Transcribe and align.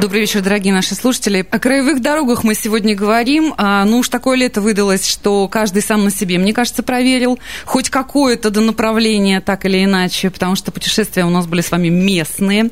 Добрый 0.00 0.22
вечер, 0.22 0.40
дорогие 0.40 0.72
наши 0.72 0.94
слушатели. 0.94 1.46
О 1.50 1.58
краевых 1.58 2.00
дорогах 2.00 2.42
мы 2.42 2.54
сегодня 2.54 2.96
говорим. 2.96 3.52
А, 3.58 3.84
ну 3.84 3.98
уж 3.98 4.08
такое 4.08 4.38
лето 4.38 4.62
выдалось, 4.62 5.06
что 5.06 5.46
каждый 5.46 5.82
сам 5.82 6.04
на 6.04 6.10
себе, 6.10 6.38
мне 6.38 6.54
кажется, 6.54 6.82
проверил 6.82 7.38
хоть 7.66 7.90
какое-то 7.90 8.48
до 8.48 8.62
направления, 8.62 9.42
так 9.42 9.66
или 9.66 9.84
иначе, 9.84 10.30
потому 10.30 10.56
что 10.56 10.72
путешествия 10.72 11.26
у 11.26 11.28
нас 11.28 11.46
были 11.46 11.60
с 11.60 11.70
вами 11.70 11.88
местные. 11.88 12.70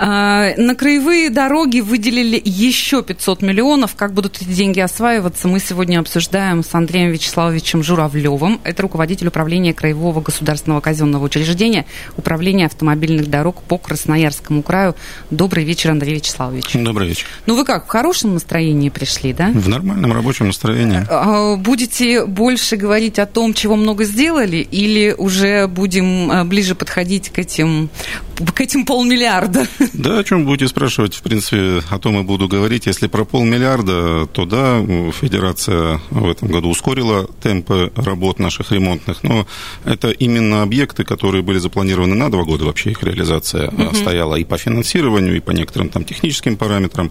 А, 0.00 0.52
на 0.56 0.74
краевые 0.74 1.30
дороги 1.30 1.78
выделили 1.78 2.42
еще 2.44 3.04
500 3.04 3.42
миллионов. 3.42 3.94
Как 3.94 4.12
будут 4.12 4.42
эти 4.42 4.48
деньги 4.48 4.80
осваиваться, 4.80 5.46
мы 5.46 5.60
сегодня 5.60 6.00
обсуждаем 6.00 6.64
с 6.64 6.74
Андреем 6.74 7.12
Вячеславовичем 7.12 7.84
Журавлевым. 7.84 8.60
Это 8.64 8.82
руководитель 8.82 9.28
управления 9.28 9.74
Краевого 9.74 10.20
государственного 10.20 10.80
казенного 10.80 11.26
учреждения 11.26 11.86
Управления 12.16 12.66
автомобильных 12.66 13.30
дорог 13.30 13.62
по 13.62 13.78
Красноярскому 13.78 14.64
краю. 14.64 14.96
Добрый 15.30 15.62
вечер, 15.62 15.92
Андрей 15.92 16.16
Вячеславович. 16.16 16.63
Добрый 16.72 17.08
вечер. 17.08 17.26
Ну 17.46 17.56
вы 17.56 17.64
как, 17.64 17.86
в 17.86 17.88
хорошем 17.88 18.34
настроении 18.34 18.88
пришли, 18.88 19.32
да? 19.32 19.50
В 19.54 19.68
нормальном 19.68 20.12
рабочем 20.12 20.46
настроении. 20.46 21.06
А, 21.08 21.56
будете 21.56 22.24
больше 22.26 22.76
говорить 22.76 23.18
о 23.18 23.26
том, 23.26 23.54
чего 23.54 23.76
много 23.76 24.04
сделали, 24.04 24.56
или 24.56 25.14
уже 25.16 25.66
будем 25.66 26.30
а, 26.30 26.44
ближе 26.44 26.74
подходить 26.74 27.30
к 27.30 27.38
этим, 27.38 27.90
к 28.54 28.60
этим 28.60 28.84
полмиллиарда? 28.84 29.66
Да, 29.92 30.18
о 30.18 30.24
чем 30.24 30.44
будете 30.44 30.68
спрашивать, 30.68 31.14
в 31.14 31.22
принципе, 31.22 31.82
о 31.88 31.98
том 31.98 32.18
и 32.20 32.22
буду 32.22 32.48
говорить. 32.48 32.86
Если 32.86 33.06
про 33.06 33.24
полмиллиарда, 33.24 34.26
то 34.26 34.44
да, 34.44 34.80
Федерация 35.12 36.00
в 36.10 36.28
этом 36.28 36.48
году 36.48 36.68
ускорила 36.68 37.28
темпы 37.42 37.92
работ 37.96 38.38
наших 38.38 38.72
ремонтных, 38.72 39.22
но 39.22 39.46
это 39.84 40.10
именно 40.10 40.62
объекты, 40.62 41.04
которые 41.04 41.42
были 41.42 41.58
запланированы 41.58 42.14
на 42.14 42.30
два 42.30 42.44
года, 42.44 42.64
вообще 42.64 42.90
их 42.90 43.02
реализация 43.02 43.68
угу. 43.68 43.94
стояла 43.94 44.36
и 44.36 44.44
по 44.44 44.58
финансированию, 44.58 45.36
и 45.36 45.40
по 45.40 45.52
некоторым 45.52 45.88
там 45.88 46.04
техническим 46.04 46.43
техническим 46.44 46.56
параметрам, 46.56 47.10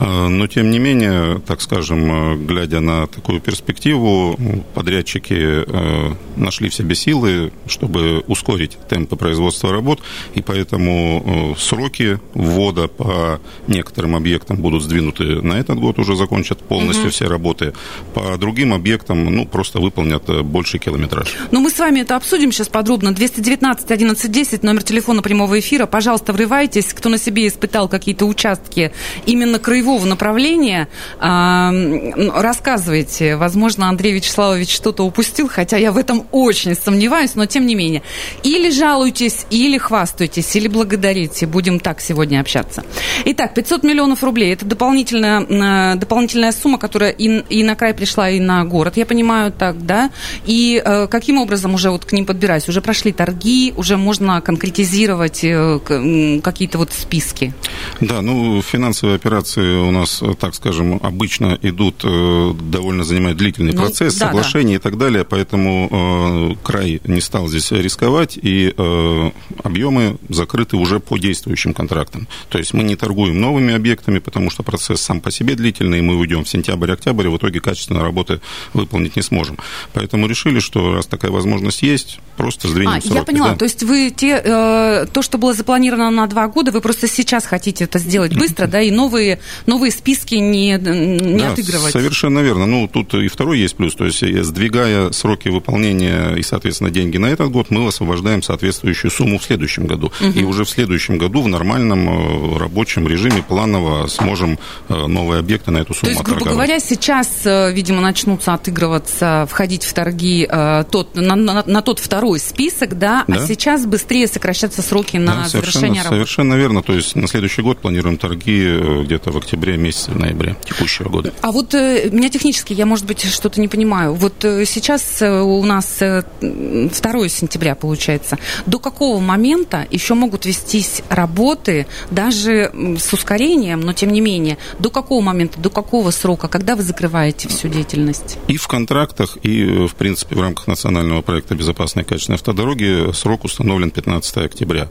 э, 0.00 0.28
но 0.28 0.46
тем 0.46 0.70
не 0.70 0.78
менее, 0.78 1.40
так 1.46 1.62
скажем, 1.62 2.10
э, 2.10 2.36
глядя 2.46 2.80
на 2.80 3.06
такую 3.06 3.40
перспективу, 3.40 4.36
подрядчики 4.74 5.34
э, 5.34 6.14
нашли 6.36 6.68
в 6.68 6.74
себе 6.74 6.94
силы, 6.94 7.52
чтобы 7.66 8.22
ускорить 8.28 8.78
темпы 8.88 9.16
производства 9.16 9.72
работ, 9.72 10.00
и 10.34 10.42
поэтому 10.42 11.54
сроки 11.58 12.18
ввода 12.34 12.88
по 12.88 13.40
некоторым 13.68 14.16
объектам 14.16 14.56
будут 14.56 14.82
сдвинуты 14.82 15.42
на 15.42 15.54
этот 15.54 15.78
год, 15.78 15.98
уже 15.98 16.16
закончат 16.16 16.58
полностью 16.58 17.06
угу. 17.06 17.10
все 17.10 17.26
работы. 17.28 17.72
По 18.14 18.36
другим 18.36 18.72
объектам, 18.72 19.24
ну, 19.24 19.46
просто 19.46 19.80
выполнят 19.80 20.44
больший 20.44 20.80
километраж. 20.80 21.34
Ну, 21.50 21.60
мы 21.60 21.70
с 21.70 21.78
вами 21.78 22.00
это 22.00 22.16
обсудим 22.16 22.52
сейчас 22.52 22.68
подробно. 22.68 23.12
219 23.12 23.90
11 23.90 24.30
10, 24.30 24.62
номер 24.62 24.82
телефона 24.82 25.22
прямого 25.22 25.58
эфира. 25.58 25.86
Пожалуйста, 25.86 26.32
врывайтесь, 26.32 26.94
кто 26.94 27.08
на 27.08 27.18
себе 27.18 27.46
испытал 27.46 27.88
какие-то 27.88 28.26
участки 28.32 28.71
участки 28.72 28.92
именно 29.26 29.58
краевого 29.58 30.06
направления. 30.06 30.88
Рассказывайте. 31.20 33.36
Возможно, 33.36 33.88
Андрей 33.88 34.14
Вячеславович 34.14 34.74
что-то 34.74 35.04
упустил, 35.04 35.48
хотя 35.48 35.76
я 35.76 35.92
в 35.92 35.96
этом 35.96 36.26
очень 36.32 36.74
сомневаюсь, 36.74 37.34
но 37.34 37.46
тем 37.46 37.66
не 37.66 37.74
менее. 37.74 38.02
Или 38.42 38.70
жалуйтесь, 38.70 39.46
или 39.50 39.78
хвастайтесь, 39.78 40.54
или 40.56 40.68
благодарите. 40.68 41.46
Будем 41.46 41.80
так 41.80 42.00
сегодня 42.00 42.40
общаться. 42.40 42.84
Итак, 43.24 43.54
500 43.54 43.84
миллионов 43.84 44.22
рублей. 44.22 44.52
Это 44.52 44.64
дополнительная, 44.64 45.96
дополнительная 45.96 46.52
сумма, 46.52 46.78
которая 46.78 47.10
и, 47.10 47.42
и 47.48 47.64
на 47.64 47.74
край 47.74 47.94
пришла, 47.94 48.30
и 48.30 48.40
на 48.40 48.64
город, 48.64 48.96
я 48.96 49.06
понимаю, 49.06 49.52
так, 49.52 49.86
да? 49.86 50.10
И 50.46 50.82
э, 50.84 51.06
каким 51.06 51.38
образом 51.38 51.74
уже 51.74 51.90
вот 51.90 52.04
к 52.04 52.12
ним 52.12 52.26
подбираюсь? 52.26 52.68
Уже 52.68 52.80
прошли 52.80 53.12
торги, 53.12 53.72
уже 53.76 53.96
можно 53.96 54.40
конкретизировать 54.40 55.44
э, 55.44 56.40
какие-то 56.42 56.78
вот 56.78 56.92
списки? 56.92 57.52
Да, 58.00 58.22
ну, 58.22 58.61
финансовые 58.62 59.16
операции 59.16 59.76
у 59.76 59.90
нас, 59.90 60.22
так 60.38 60.54
скажем, 60.54 60.98
обычно 61.02 61.58
идут, 61.62 62.02
э, 62.04 62.54
довольно 62.70 63.04
занимает 63.04 63.36
длительный 63.36 63.72
ну, 63.72 63.82
процесс, 63.82 64.16
да, 64.16 64.26
соглашения 64.26 64.74
да. 64.74 64.76
и 64.76 64.78
так 64.78 64.98
далее, 64.98 65.24
поэтому 65.24 66.54
э, 66.54 66.54
край 66.62 67.00
не 67.04 67.20
стал 67.20 67.48
здесь 67.48 67.70
рисковать, 67.72 68.38
и 68.40 68.74
э, 68.76 69.30
объемы 69.62 70.16
закрыты 70.28 70.76
уже 70.76 71.00
по 71.00 71.18
действующим 71.18 71.74
контрактам. 71.74 72.28
То 72.48 72.58
есть 72.58 72.74
мы 72.74 72.82
не 72.82 72.96
торгуем 72.96 73.40
новыми 73.40 73.74
объектами, 73.74 74.18
потому 74.18 74.50
что 74.50 74.62
процесс 74.62 75.00
сам 75.00 75.20
по 75.20 75.30
себе 75.30 75.54
длительный, 75.54 75.98
и 75.98 76.02
мы 76.02 76.16
уйдем 76.16 76.44
в 76.44 76.48
сентябрь-октябрь, 76.48 77.26
и 77.26 77.28
в 77.28 77.36
итоге 77.36 77.60
качественно 77.60 78.02
работы 78.02 78.40
выполнить 78.72 79.16
не 79.16 79.22
сможем. 79.22 79.58
Поэтому 79.92 80.26
решили, 80.26 80.60
что 80.60 80.94
раз 80.94 81.06
такая 81.06 81.30
возможность 81.30 81.82
есть, 81.82 82.20
просто 82.36 82.68
сдвинем 82.68 82.90
а, 82.90 83.00
сроки. 83.00 83.14
Я 83.14 83.24
поняла, 83.24 83.50
да. 83.50 83.56
то 83.56 83.64
есть 83.64 83.82
вы 83.82 84.12
те, 84.14 84.40
э, 84.44 85.06
то, 85.12 85.22
что 85.22 85.38
было 85.38 85.52
запланировано 85.54 86.10
на 86.10 86.26
два 86.26 86.48
года, 86.48 86.70
вы 86.70 86.80
просто 86.80 87.08
сейчас 87.08 87.44
хотите 87.44 87.84
это 87.84 87.98
сделать 87.98 88.34
быстро, 88.36 88.51
быстро, 88.52 88.66
да, 88.66 88.80
и 88.80 88.90
новые, 88.90 89.38
новые 89.66 89.90
списки 89.90 90.36
не, 90.36 90.72
не 90.72 91.38
да, 91.38 91.52
отыгрывать. 91.52 91.92
Совершенно 91.92 92.40
верно. 92.40 92.66
Ну, 92.66 92.88
тут 92.88 93.14
и 93.14 93.28
второй 93.28 93.58
есть 93.58 93.76
плюс. 93.76 93.94
То 93.94 94.04
есть, 94.04 94.22
сдвигая 94.44 95.10
сроки 95.12 95.48
выполнения 95.48 96.34
и, 96.34 96.42
соответственно, 96.42 96.90
деньги 96.90 97.18
на 97.18 97.26
этот 97.26 97.50
год, 97.50 97.70
мы 97.70 97.86
освобождаем 97.86 98.42
соответствующую 98.42 99.10
сумму 99.10 99.38
в 99.38 99.44
следующем 99.44 99.86
году. 99.86 100.12
Угу. 100.20 100.38
И 100.38 100.44
уже 100.44 100.64
в 100.64 100.70
следующем 100.70 101.18
году 101.18 101.42
в 101.42 101.48
нормальном 101.48 102.08
э, 102.08 102.58
рабочем 102.58 103.06
режиме 103.08 103.42
планово 103.42 104.06
сможем 104.06 104.58
э, 104.88 105.06
новые 105.06 105.40
объекты 105.40 105.70
на 105.70 105.78
эту 105.78 105.94
сумму 105.94 106.06
То 106.06 106.10
есть, 106.10 106.22
грубо 106.22 106.44
говоря, 106.44 106.78
сейчас, 106.80 107.28
э, 107.44 107.72
видимо, 107.72 108.00
начнутся 108.00 108.54
отыгрываться, 108.54 109.46
входить 109.50 109.84
в 109.84 109.92
торги 109.92 110.48
тот, 110.90 111.14
на, 111.14 111.36
на, 111.36 111.62
на 111.66 111.82
тот 111.82 111.98
второй 111.98 112.38
список, 112.38 112.98
да, 112.98 113.24
а 113.26 113.32
да, 113.32 113.42
а 113.42 113.46
сейчас 113.46 113.86
быстрее 113.86 114.26
сокращаться 114.26 114.82
сроки 114.82 115.16
на 115.16 115.42
да, 115.42 115.48
завершение 115.48 116.02
работы. 116.02 116.16
Совершенно 116.16 116.54
верно. 116.54 116.82
То 116.82 116.94
есть 116.94 117.14
на 117.14 117.26
следующий 117.26 117.62
год 117.62 117.78
планируем 117.78 118.16
торги 118.16 118.41
торги 118.42 119.04
где-то 119.04 119.30
в 119.30 119.36
октябре 119.36 119.76
месяце, 119.76 120.12
ноябре 120.12 120.56
текущего 120.64 121.08
года. 121.08 121.32
А 121.40 121.52
вот 121.52 121.74
э, 121.74 122.08
меня 122.10 122.28
технически, 122.28 122.72
я, 122.72 122.86
может 122.86 123.06
быть, 123.06 123.22
что-то 123.22 123.60
не 123.60 123.68
понимаю. 123.68 124.14
Вот 124.14 124.44
э, 124.44 124.64
сейчас 124.64 125.22
э, 125.22 125.40
у 125.40 125.64
нас 125.64 125.98
2 125.98 126.90
сентября, 127.28 127.74
получается. 127.74 128.38
До 128.66 128.78
какого 128.78 129.20
момента 129.20 129.86
еще 129.90 130.14
могут 130.14 130.46
вестись 130.46 131.02
работы, 131.08 131.86
даже 132.10 132.72
с 132.98 133.12
ускорением, 133.12 133.80
но 133.80 133.92
тем 133.92 134.12
не 134.12 134.20
менее, 134.20 134.58
до 134.78 134.90
какого 134.90 135.20
момента, 135.20 135.60
до 135.60 135.70
какого 135.70 136.10
срока, 136.10 136.48
когда 136.48 136.76
вы 136.76 136.82
закрываете 136.82 137.48
всю 137.48 137.68
деятельность? 137.68 138.38
И 138.48 138.56
в 138.56 138.66
контрактах, 138.68 139.38
и, 139.42 139.86
в 139.86 139.94
принципе, 139.94 140.36
в 140.36 140.40
рамках 140.40 140.66
национального 140.66 141.22
проекта 141.22 141.54
«Безопасные 141.54 142.04
и 142.04 142.08
качественные 142.08 142.36
автодороги» 142.36 143.12
срок 143.12 143.44
установлен 143.44 143.90
15 143.90 144.36
октября. 144.38 144.88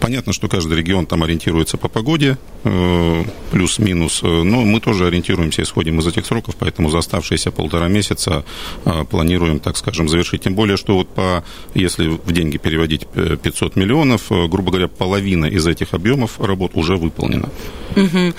Понятно, 0.00 0.32
что 0.32 0.48
каждый 0.48 0.78
регион 0.78 1.06
там 1.06 1.22
ориентируется 1.22 1.76
по 1.76 1.88
погоде, 1.88 2.38
плюс-минус. 3.50 4.22
Но 4.22 4.62
мы 4.62 4.80
тоже 4.80 5.06
ориентируемся, 5.06 5.62
исходим 5.62 5.98
из 6.00 6.06
этих 6.06 6.26
сроков, 6.26 6.56
поэтому 6.58 6.90
за 6.90 6.98
оставшиеся 6.98 7.50
полтора 7.50 7.88
месяца 7.88 8.44
а, 8.84 9.04
планируем, 9.04 9.58
так 9.58 9.76
скажем, 9.76 10.08
завершить. 10.08 10.42
Тем 10.42 10.54
более, 10.54 10.76
что 10.76 10.94
вот 10.96 11.08
по, 11.08 11.44
если 11.74 12.08
в 12.08 12.32
деньги 12.32 12.56
переводить 12.56 13.06
500 13.06 13.76
миллионов, 13.76 14.30
э, 14.30 14.46
грубо 14.48 14.70
говоря, 14.70 14.88
половина 14.88 15.46
из 15.46 15.66
этих 15.66 15.94
объемов 15.94 16.40
работ 16.40 16.72
уже 16.74 16.96
выполнена. 16.96 17.48
Угу. 17.96 18.34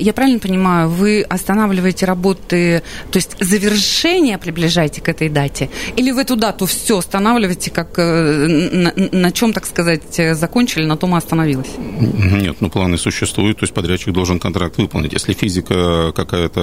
Я 0.00 0.12
правильно 0.14 0.38
понимаю, 0.38 0.88
вы 0.88 1.22
останавливаете 1.22 2.06
работы, 2.06 2.82
то 3.10 3.18
есть 3.18 3.36
завершение 3.40 4.38
приближаете 4.38 5.02
к 5.02 5.08
этой 5.08 5.28
дате? 5.28 5.68
Или 5.96 6.10
в 6.12 6.18
эту 6.18 6.36
дату 6.36 6.64
все 6.66 6.98
останавливаете, 6.98 7.70
как 7.70 7.98
э, 7.98 8.46
на, 8.72 8.92
на 8.96 9.32
чем, 9.32 9.52
так 9.52 9.66
сказать, 9.66 10.18
закончили, 10.32 10.84
на 10.84 10.96
том 10.96 11.14
и 11.14 11.18
остановилось? 11.18 11.70
Нет, 12.00 12.56
ну 12.60 12.70
планы 12.70 12.96
существуют, 12.96 13.58
то 13.58 13.64
есть 13.64 13.74
подрядчик 13.86 14.12
должен 14.12 14.40
контракт 14.40 14.78
выполнить. 14.78 15.12
Если 15.12 15.32
физика 15.32 16.12
какая-то 16.12 16.60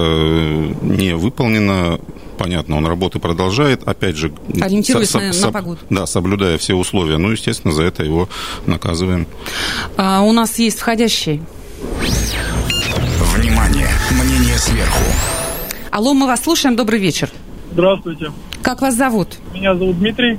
не 0.82 1.14
выполнена, 1.14 1.98
понятно, 2.36 2.76
он 2.76 2.86
работы 2.86 3.18
продолжает, 3.18 3.82
опять 3.88 4.16
же... 4.16 4.30
Ориентируясь 4.60 5.08
со, 5.08 5.20
на, 5.20 5.32
со, 5.32 5.46
на 5.46 5.52
погоду. 5.52 5.78
Да, 5.88 6.06
соблюдая 6.06 6.58
все 6.58 6.74
условия. 6.74 7.16
Ну, 7.16 7.30
естественно, 7.30 7.72
за 7.72 7.84
это 7.84 8.04
его 8.04 8.28
наказываем. 8.66 9.26
А, 9.96 10.20
у 10.20 10.32
нас 10.32 10.58
есть 10.58 10.78
входящий. 10.78 11.40
Внимание! 13.34 13.88
Мнение 14.10 14.58
сверху. 14.58 15.04
Алло, 15.90 16.12
мы 16.12 16.26
вас 16.26 16.42
слушаем. 16.42 16.76
Добрый 16.76 17.00
вечер. 17.00 17.30
Здравствуйте. 17.72 18.32
Как 18.64 18.80
вас 18.80 18.94
зовут? 18.94 19.28
Меня 19.52 19.74
зовут 19.74 19.98
Дмитрий. 19.98 20.38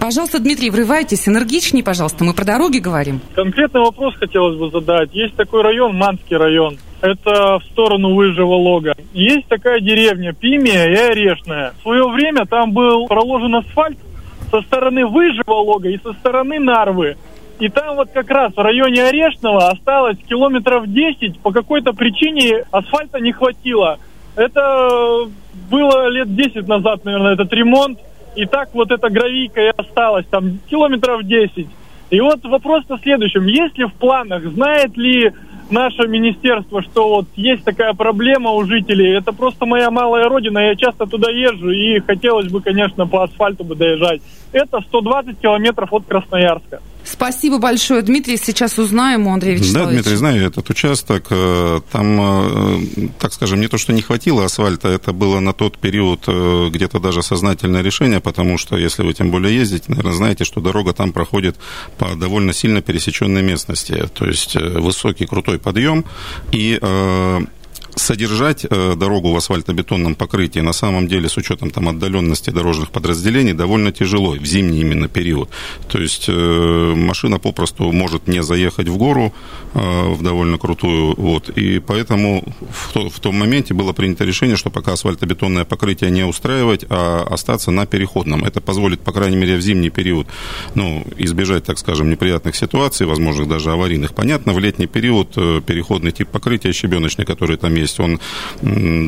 Пожалуйста, 0.00 0.38
Дмитрий, 0.38 0.70
врывайтесь 0.70 1.28
энергичнее, 1.28 1.84
пожалуйста. 1.84 2.24
Мы 2.24 2.32
про 2.32 2.46
дороги 2.46 2.78
говорим. 2.78 3.20
Конкретный 3.34 3.82
вопрос 3.82 4.14
хотелось 4.16 4.58
бы 4.58 4.70
задать. 4.70 5.10
Есть 5.12 5.36
такой 5.36 5.62
район, 5.62 5.94
Манский 5.94 6.38
район. 6.38 6.78
это 7.02 7.58
в 7.58 7.64
сторону 7.70 8.14
Выжего 8.14 8.54
Лога. 8.54 8.94
Есть 9.12 9.46
такая 9.48 9.80
деревня 9.80 10.32
Пимия 10.32 10.86
и 10.86 11.10
Орешная. 11.10 11.74
В 11.78 11.82
свое 11.82 12.08
время 12.08 12.46
там 12.46 12.72
был 12.72 13.06
проложен 13.06 13.54
асфальт 13.56 13.98
со 14.50 14.62
стороны 14.62 15.04
Выжего 15.06 15.52
Лога 15.52 15.90
и 15.90 15.98
со 15.98 16.14
стороны 16.14 16.58
Нарвы. 16.58 17.18
И 17.58 17.68
там 17.68 17.94
вот 17.96 18.08
как 18.10 18.30
раз 18.30 18.54
в 18.54 18.58
районе 18.58 19.04
Орешного 19.04 19.68
осталось 19.68 20.16
километров 20.26 20.86
10. 20.86 21.40
По 21.40 21.52
какой-то 21.52 21.92
причине 21.92 22.64
асфальта 22.70 23.20
не 23.20 23.32
хватило. 23.32 23.98
Это 24.36 25.28
было 25.70 26.08
лет 26.08 26.34
10 26.34 26.66
назад, 26.68 27.04
наверное, 27.04 27.34
этот 27.34 27.52
ремонт. 27.52 27.98
И 28.36 28.46
так 28.46 28.68
вот 28.74 28.90
эта 28.90 29.10
гравийка 29.10 29.60
и 29.60 29.72
осталась 29.76 30.24
там 30.30 30.58
километров 30.70 31.24
10. 31.24 31.66
И 32.10 32.20
вот 32.20 32.44
вопрос 32.44 32.84
в 32.88 32.98
следующем. 33.02 33.46
Есть 33.46 33.76
ли 33.78 33.84
в 33.84 33.92
планах, 33.94 34.44
знает 34.44 34.96
ли 34.96 35.32
наше 35.70 36.08
министерство, 36.08 36.82
что 36.82 37.08
вот 37.08 37.26
есть 37.36 37.64
такая 37.64 37.92
проблема 37.94 38.50
у 38.50 38.64
жителей. 38.64 39.16
Это 39.16 39.32
просто 39.32 39.66
моя 39.66 39.90
малая 39.90 40.28
родина, 40.28 40.58
я 40.58 40.74
часто 40.76 41.06
туда 41.06 41.30
езжу, 41.30 41.70
и 41.70 42.00
хотелось 42.00 42.48
бы, 42.48 42.60
конечно, 42.60 43.06
по 43.06 43.24
асфальту 43.24 43.64
бы 43.64 43.76
доезжать. 43.76 44.20
Это 44.52 44.80
120 44.80 45.38
километров 45.38 45.92
от 45.92 46.04
Красноярска. 46.06 46.80
Спасибо 47.10 47.58
большое, 47.58 48.02
Дмитрий. 48.02 48.36
Сейчас 48.36 48.78
узнаем 48.78 49.26
у 49.26 49.32
Андрея 49.32 49.56
Вячеславовича. 49.56 49.86
Да, 49.86 49.92
Дмитрий, 49.92 50.16
знаю 50.16 50.46
этот 50.46 50.70
участок. 50.70 51.26
Э, 51.30 51.80
там, 51.90 52.20
э, 52.20 53.08
так 53.18 53.32
скажем, 53.32 53.60
не 53.60 53.68
то, 53.68 53.78
что 53.78 53.92
не 53.92 54.02
хватило 54.02 54.44
асфальта, 54.44 54.88
это 54.88 55.12
было 55.12 55.40
на 55.40 55.52
тот 55.52 55.76
период 55.78 56.24
э, 56.28 56.68
где-то 56.70 57.00
даже 57.00 57.22
сознательное 57.22 57.82
решение, 57.82 58.20
потому 58.20 58.58
что, 58.58 58.76
если 58.76 59.02
вы 59.02 59.12
тем 59.12 59.30
более 59.30 59.56
ездите, 59.56 59.86
наверное, 59.88 60.12
знаете, 60.12 60.44
что 60.44 60.60
дорога 60.60 60.92
там 60.92 61.12
проходит 61.12 61.56
по 61.98 62.14
довольно 62.14 62.52
сильно 62.52 62.80
пересеченной 62.80 63.42
местности. 63.42 64.08
То 64.14 64.26
есть 64.26 64.54
высокий, 64.54 65.26
крутой 65.26 65.58
подъем, 65.58 66.04
и 66.52 66.78
содержать 68.00 68.66
э, 68.68 68.94
дорогу 68.96 69.32
в 69.32 69.36
асфальтобетонном 69.36 70.14
покрытии 70.14 70.60
на 70.60 70.72
самом 70.72 71.06
деле 71.06 71.28
с 71.28 71.36
учетом 71.36 71.70
там 71.70 71.88
отдаленности 71.88 72.50
дорожных 72.50 72.90
подразделений 72.90 73.52
довольно 73.52 73.92
тяжело 73.92 74.32
в 74.32 74.44
зимний 74.44 74.80
именно 74.80 75.08
период. 75.08 75.50
То 75.88 75.98
есть 75.98 76.26
э, 76.28 76.94
машина 76.96 77.38
попросту 77.38 77.92
может 77.92 78.28
не 78.28 78.42
заехать 78.42 78.88
в 78.88 78.96
гору 78.96 79.32
э, 79.74 80.12
в 80.12 80.22
довольно 80.22 80.58
крутую, 80.58 81.14
вот, 81.16 81.50
и 81.50 81.78
поэтому 81.78 82.44
в, 82.70 82.92
то, 82.92 83.10
в 83.10 83.20
том 83.20 83.38
моменте 83.38 83.74
было 83.74 83.92
принято 83.92 84.24
решение, 84.24 84.56
что 84.56 84.70
пока 84.70 84.92
асфальтобетонное 84.92 85.64
покрытие 85.64 86.10
не 86.10 86.24
устраивать, 86.24 86.84
а 86.88 87.26
остаться 87.30 87.70
на 87.70 87.86
переходном. 87.86 88.44
Это 88.44 88.60
позволит, 88.60 89.00
по 89.00 89.12
крайней 89.12 89.36
мере, 89.36 89.56
в 89.56 89.60
зимний 89.60 89.90
период, 89.90 90.26
ну, 90.74 91.06
избежать, 91.18 91.64
так 91.64 91.78
скажем, 91.78 92.10
неприятных 92.10 92.56
ситуаций, 92.56 93.06
возможных 93.06 93.48
даже 93.48 93.70
аварийных. 93.70 94.14
Понятно, 94.14 94.52
в 94.52 94.58
летний 94.58 94.86
период 94.86 95.34
переходный 95.34 96.12
тип 96.12 96.28
покрытия 96.28 96.72
щебеночный, 96.72 97.24
который 97.24 97.56
там 97.56 97.74
есть, 97.74 97.89
он 97.98 98.20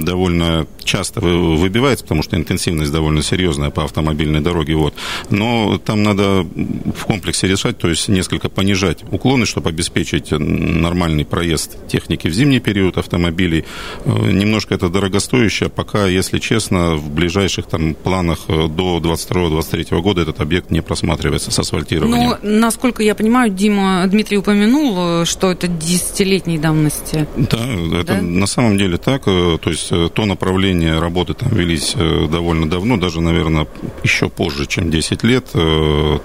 довольно 0.05 0.67
часто 0.84 1.20
выбивается, 1.20 2.05
потому 2.05 2.23
что 2.23 2.37
интенсивность 2.37 2.93
довольно 2.93 3.23
серьезная 3.23 3.70
по 3.70 3.84
автомобильной 3.84 4.40
дороге. 4.40 4.75
Вот. 4.75 4.94
Но 5.31 5.79
там 5.79 6.02
надо 6.02 6.43
в 6.43 7.05
комплексе 7.06 7.46
решать, 7.46 7.79
то 7.79 7.88
есть 7.88 8.08
несколько 8.08 8.49
понижать 8.49 9.05
уклоны, 9.11 9.46
чтобы 9.46 9.70
обеспечить 9.70 10.31
нормальный 10.31 11.25
проезд 11.25 11.87
техники 11.88 12.29
в 12.29 12.34
зимний 12.34 12.61
период 12.61 12.99
автомобилей. 12.99 13.64
Э, 14.05 14.31
немножко 14.31 14.75
это 14.75 14.88
дорогостоящее, 14.88 15.69
пока, 15.69 16.06
если 16.06 16.38
честно, 16.38 16.96
в 16.96 17.11
ближайших 17.11 17.67
там 17.67 17.94
планах 17.94 18.40
э, 18.49 18.69
до 18.69 18.99
22-23 18.99 20.00
года 20.00 20.23
этот 20.23 20.40
объект 20.40 20.70
не 20.70 20.82
просматривается 20.82 21.50
с 21.50 21.58
асфальтированием. 21.58 22.31
Но, 22.31 22.38
ну, 22.43 22.61
насколько 22.61 23.02
я 23.02 23.14
понимаю, 23.14 23.50
Дима, 23.50 24.06
Дмитрий 24.06 24.38
упомянул, 24.38 25.23
э, 25.23 25.25
что 25.25 25.50
это 25.50 25.69
десятилетней 25.69 26.58
давности. 26.58 27.26
Да, 27.37 27.58
это 28.00 28.14
да? 28.14 28.23
на 28.23 28.46
самом 28.46 28.72
самом 28.73 28.79
деле 28.79 28.97
так. 28.97 29.23
Э, 29.27 29.59
то 29.61 29.71
есть 29.71 29.89
э, 29.91 30.09
то 30.13 30.25
направление 30.27 30.99
работы 30.99 31.35
там 31.35 31.51
велись 31.51 31.95
э, 31.97 32.29
довольно 32.31 32.69
давно, 32.69 32.97
даже, 32.97 33.21
наверное, 33.21 33.67
еще 34.05 34.29
позже, 34.29 34.67
чем 34.67 34.91
10 34.91 35.25
лет, 35.25 35.47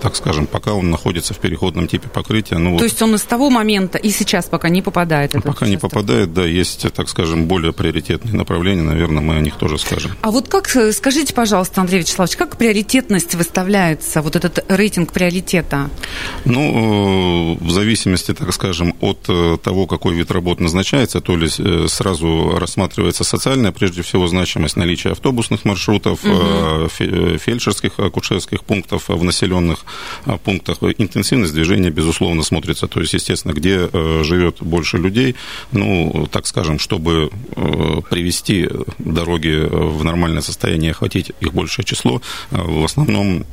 так 0.01 0.15
скажем, 0.15 0.47
пока 0.47 0.73
он 0.73 0.89
находится 0.89 1.33
в 1.33 1.37
переходном 1.37 1.87
типе 1.87 2.07
покрытия. 2.09 2.57
Ну, 2.57 2.69
то 2.69 2.73
вот, 2.73 2.83
есть 2.83 3.01
он 3.01 3.15
из 3.15 3.23
того 3.23 3.49
момента 3.49 3.97
и 3.97 4.09
сейчас 4.09 4.45
пока 4.45 4.69
не 4.69 4.81
попадает? 4.81 5.31
Пока 5.31 5.49
участок. 5.49 5.67
не 5.67 5.77
попадает, 5.77 6.33
да, 6.33 6.45
есть, 6.45 6.91
так 6.93 7.09
скажем, 7.09 7.45
более 7.45 7.73
приоритетные 7.73 8.33
направления, 8.33 8.83
наверное, 8.83 9.21
мы 9.21 9.37
о 9.37 9.41
них 9.41 9.55
тоже 9.57 9.77
скажем. 9.77 10.11
А 10.21 10.31
вот 10.31 10.47
как, 10.47 10.69
скажите, 10.91 11.33
пожалуйста, 11.33 11.81
Андрей 11.81 11.99
Вячеславович, 11.99 12.35
как 12.37 12.57
приоритетность 12.57 13.35
выставляется, 13.35 14.21
вот 14.21 14.35
этот 14.35 14.65
рейтинг 14.69 15.11
приоритета? 15.11 15.89
Ну, 16.45 17.57
в 17.59 17.71
зависимости, 17.71 18.33
так 18.33 18.53
скажем, 18.53 18.95
от 19.01 19.29
того, 19.61 19.87
какой 19.87 20.15
вид 20.15 20.31
работ 20.31 20.59
назначается, 20.59 21.21
то 21.21 21.35
ли 21.35 21.47
сразу 21.87 22.26
сразу 22.27 22.59
рассматривается 22.59 23.23
социальная, 23.23 23.71
прежде 23.71 24.01
всего, 24.01 24.27
значимость 24.27 24.77
наличия 24.77 25.11
автобусных 25.11 25.65
маршрутов, 25.65 26.23
угу. 26.23 26.87
фельдшерских, 26.89 27.99
акушерских 27.99 28.63
пунктов 28.63 29.09
в 29.09 29.23
населенных 29.23 29.85
э, 30.25 30.37
пунктах. 30.43 30.77
Интенсивность 30.97 31.53
движения, 31.53 31.89
безусловно, 31.89 32.43
смотрится. 32.43 32.87
То 32.87 32.99
есть, 32.99 33.13
естественно, 33.13 33.53
где 33.53 33.89
живет 34.23 34.57
больше 34.61 34.97
людей, 34.97 35.35
ну, 35.71 36.27
так 36.31 36.47
скажем, 36.47 36.79
чтобы 36.79 37.29
привести 38.09 38.69
дороги 38.99 39.67
в 39.69 40.03
нормальное 40.03 40.41
состояние, 40.41 40.91
охватить 40.91 41.31
их 41.39 41.53
большее 41.53 41.85
число, 41.85 42.21
в 42.51 42.83
основном 42.83 43.45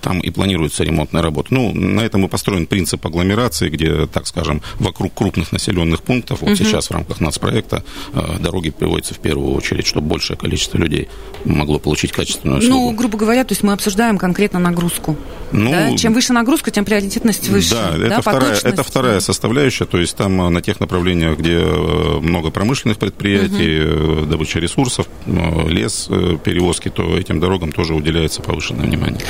там 0.00 0.20
и 0.20 0.30
планируется 0.30 0.84
ремонтная 0.84 1.22
работа. 1.22 1.54
Ну, 1.54 1.72
на 1.74 2.00
этом 2.00 2.24
и 2.24 2.28
построен 2.28 2.66
принцип 2.66 3.04
агломерации, 3.06 3.68
где, 3.68 4.06
так 4.06 4.26
скажем, 4.26 4.62
вокруг 4.78 5.14
крупных 5.14 5.52
населенных 5.52 6.02
пунктов, 6.02 6.40
вот 6.40 6.50
угу. 6.50 6.56
сейчас 6.56 6.88
в 6.88 6.90
рамках 6.92 7.20
нацпроекта, 7.20 7.74
Э, 7.76 8.03
дороги 8.38 8.70
приводятся 8.70 9.14
в 9.14 9.18
первую 9.18 9.54
очередь, 9.54 9.86
чтобы 9.86 10.08
большее 10.08 10.36
количество 10.36 10.78
людей 10.78 11.08
могло 11.44 11.78
получить 11.78 12.12
качественную 12.12 12.58
услугу. 12.58 12.90
Ну, 12.90 12.90
грубо 12.92 13.18
говоря, 13.18 13.44
то 13.44 13.52
есть 13.52 13.62
мы 13.62 13.72
обсуждаем 13.72 14.18
конкретно 14.18 14.58
нагрузку. 14.58 15.16
Ну, 15.52 15.70
да? 15.70 15.96
Чем 15.96 16.14
выше 16.14 16.32
нагрузка, 16.32 16.70
тем 16.70 16.84
приоритетность 16.84 17.48
выше. 17.48 17.70
Да, 17.70 17.92
да 17.96 18.06
это, 18.06 18.20
вторая, 18.22 18.58
это 18.62 18.82
вторая 18.82 19.20
составляющая, 19.20 19.84
то 19.84 19.98
есть 19.98 20.16
там 20.16 20.40
э, 20.42 20.48
на 20.48 20.60
тех 20.62 20.80
направлениях, 20.80 21.38
где 21.38 21.58
э, 21.58 22.18
много 22.20 22.50
промышленных 22.50 22.98
предприятий, 22.98 23.84
угу. 23.84 24.26
добыча 24.26 24.58
ресурсов, 24.58 25.06
лес, 25.26 26.08
перевозки, 26.44 26.88
то 26.88 27.16
этим 27.16 27.40
дорогам 27.40 27.72
тоже 27.72 27.94
уделяется 27.94 28.42
повышенное 28.42 28.86
внимание. 28.86 29.20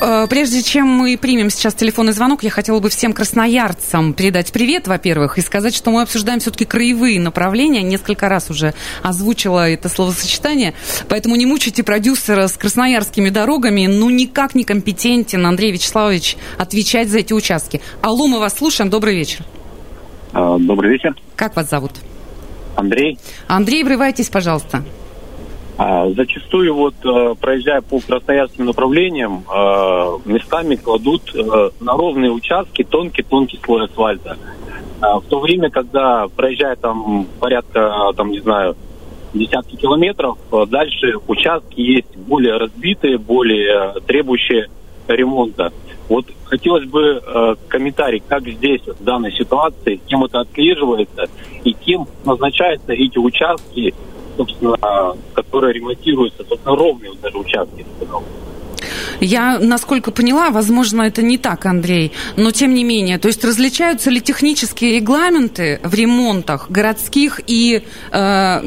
Э, 0.00 0.26
прежде 0.28 0.62
чем 0.62 0.86
мы 0.86 1.18
примем 1.18 1.50
сейчас 1.50 1.74
телефонный 1.74 2.12
звонок, 2.12 2.42
я 2.42 2.50
хотела 2.50 2.80
бы 2.80 2.88
всем 2.88 3.12
красноярцам 3.12 4.14
передать 4.14 4.50
привет, 4.50 4.88
во-первых, 4.88 5.36
и 5.36 5.42
сказать, 5.42 5.74
что 5.74 5.90
мы 5.90 6.02
обсуждаем 6.02 6.40
все-таки 6.40 6.64
краевые 6.64 7.20
направления. 7.20 7.82
Несколько 7.82 8.28
раз 8.28 8.50
уже 8.50 8.72
озвучила 9.02 9.68
это 9.68 9.88
словосочетание. 9.88 10.74
Поэтому 11.08 11.36
не 11.36 11.44
мучайте 11.44 11.82
продюсера 11.82 12.46
с 12.46 12.56
красноярскими 12.56 13.28
дорогами. 13.28 13.86
Ну, 13.86 14.08
никак 14.08 14.54
не 14.54 14.64
компетентен 14.64 15.44
Андрей 15.46 15.72
Вячеславович 15.72 16.36
отвечать 16.56 17.08
за 17.08 17.18
эти 17.18 17.32
участки. 17.32 17.82
Алло, 18.00 18.26
мы 18.26 18.38
вас 18.40 18.56
слушаем. 18.56 18.88
Добрый 18.90 19.14
вечер. 19.16 19.44
А, 20.32 20.56
добрый 20.58 20.92
вечер. 20.92 21.14
Как 21.36 21.56
вас 21.56 21.68
зовут? 21.68 21.92
Андрей. 22.76 23.18
Андрей, 23.48 23.84
врывайтесь, 23.84 24.28
пожалуйста. 24.28 24.82
А, 25.82 26.10
зачастую 26.10 26.74
вот 26.74 26.94
э, 27.04 27.34
проезжая 27.40 27.80
по 27.80 28.00
красноярским 28.00 28.66
направлениям, 28.66 29.44
э, 29.50 30.18
местами 30.26 30.74
кладут 30.74 31.34
э, 31.34 31.70
на 31.80 31.96
ровные 31.96 32.30
участки 32.30 32.84
тонкий-тонкий 32.84 33.58
слой 33.64 33.86
асфальта. 33.86 34.36
А, 35.00 35.20
в 35.20 35.24
то 35.24 35.40
время, 35.40 35.70
когда 35.70 36.28
проезжая 36.36 36.76
там 36.76 37.26
порядка, 37.40 38.12
там, 38.14 38.30
не 38.30 38.40
знаю, 38.40 38.76
десятки 39.32 39.76
километров, 39.76 40.36
дальше 40.68 41.14
участки 41.26 41.80
есть 41.80 42.14
более 42.14 42.58
разбитые, 42.58 43.16
более 43.16 43.94
требующие 44.06 44.68
ремонта. 45.08 45.72
Вот 46.10 46.26
хотелось 46.44 46.84
бы 46.84 47.22
э, 47.24 47.54
комментарий, 47.68 48.22
как 48.28 48.46
здесь, 48.46 48.82
в 48.82 49.02
данной 49.02 49.32
ситуации, 49.32 49.98
кем 50.06 50.24
это 50.24 50.40
отслеживается 50.40 51.30
и 51.64 51.72
кем 51.72 52.06
назначаются 52.26 52.92
эти 52.92 53.16
участки 53.16 53.94
собственно, 54.40 55.16
которые 55.34 55.74
ремонтируются, 55.74 56.44
собственно, 56.48 56.76
ровные 56.76 57.12
даже 57.22 57.38
участки, 57.38 57.84
сказал. 57.96 58.22
Я, 59.20 59.58
насколько 59.58 60.10
поняла, 60.10 60.50
возможно, 60.50 61.02
это 61.02 61.22
не 61.22 61.38
так, 61.38 61.66
Андрей, 61.66 62.12
но 62.36 62.50
тем 62.50 62.74
не 62.74 62.84
менее, 62.84 63.18
то 63.18 63.28
есть 63.28 63.44
различаются 63.44 64.10
ли 64.10 64.20
технические 64.20 64.96
регламенты 64.96 65.80
в 65.82 65.94
ремонтах 65.94 66.70
городских 66.70 67.40
и 67.46 67.82
э, 68.12 68.60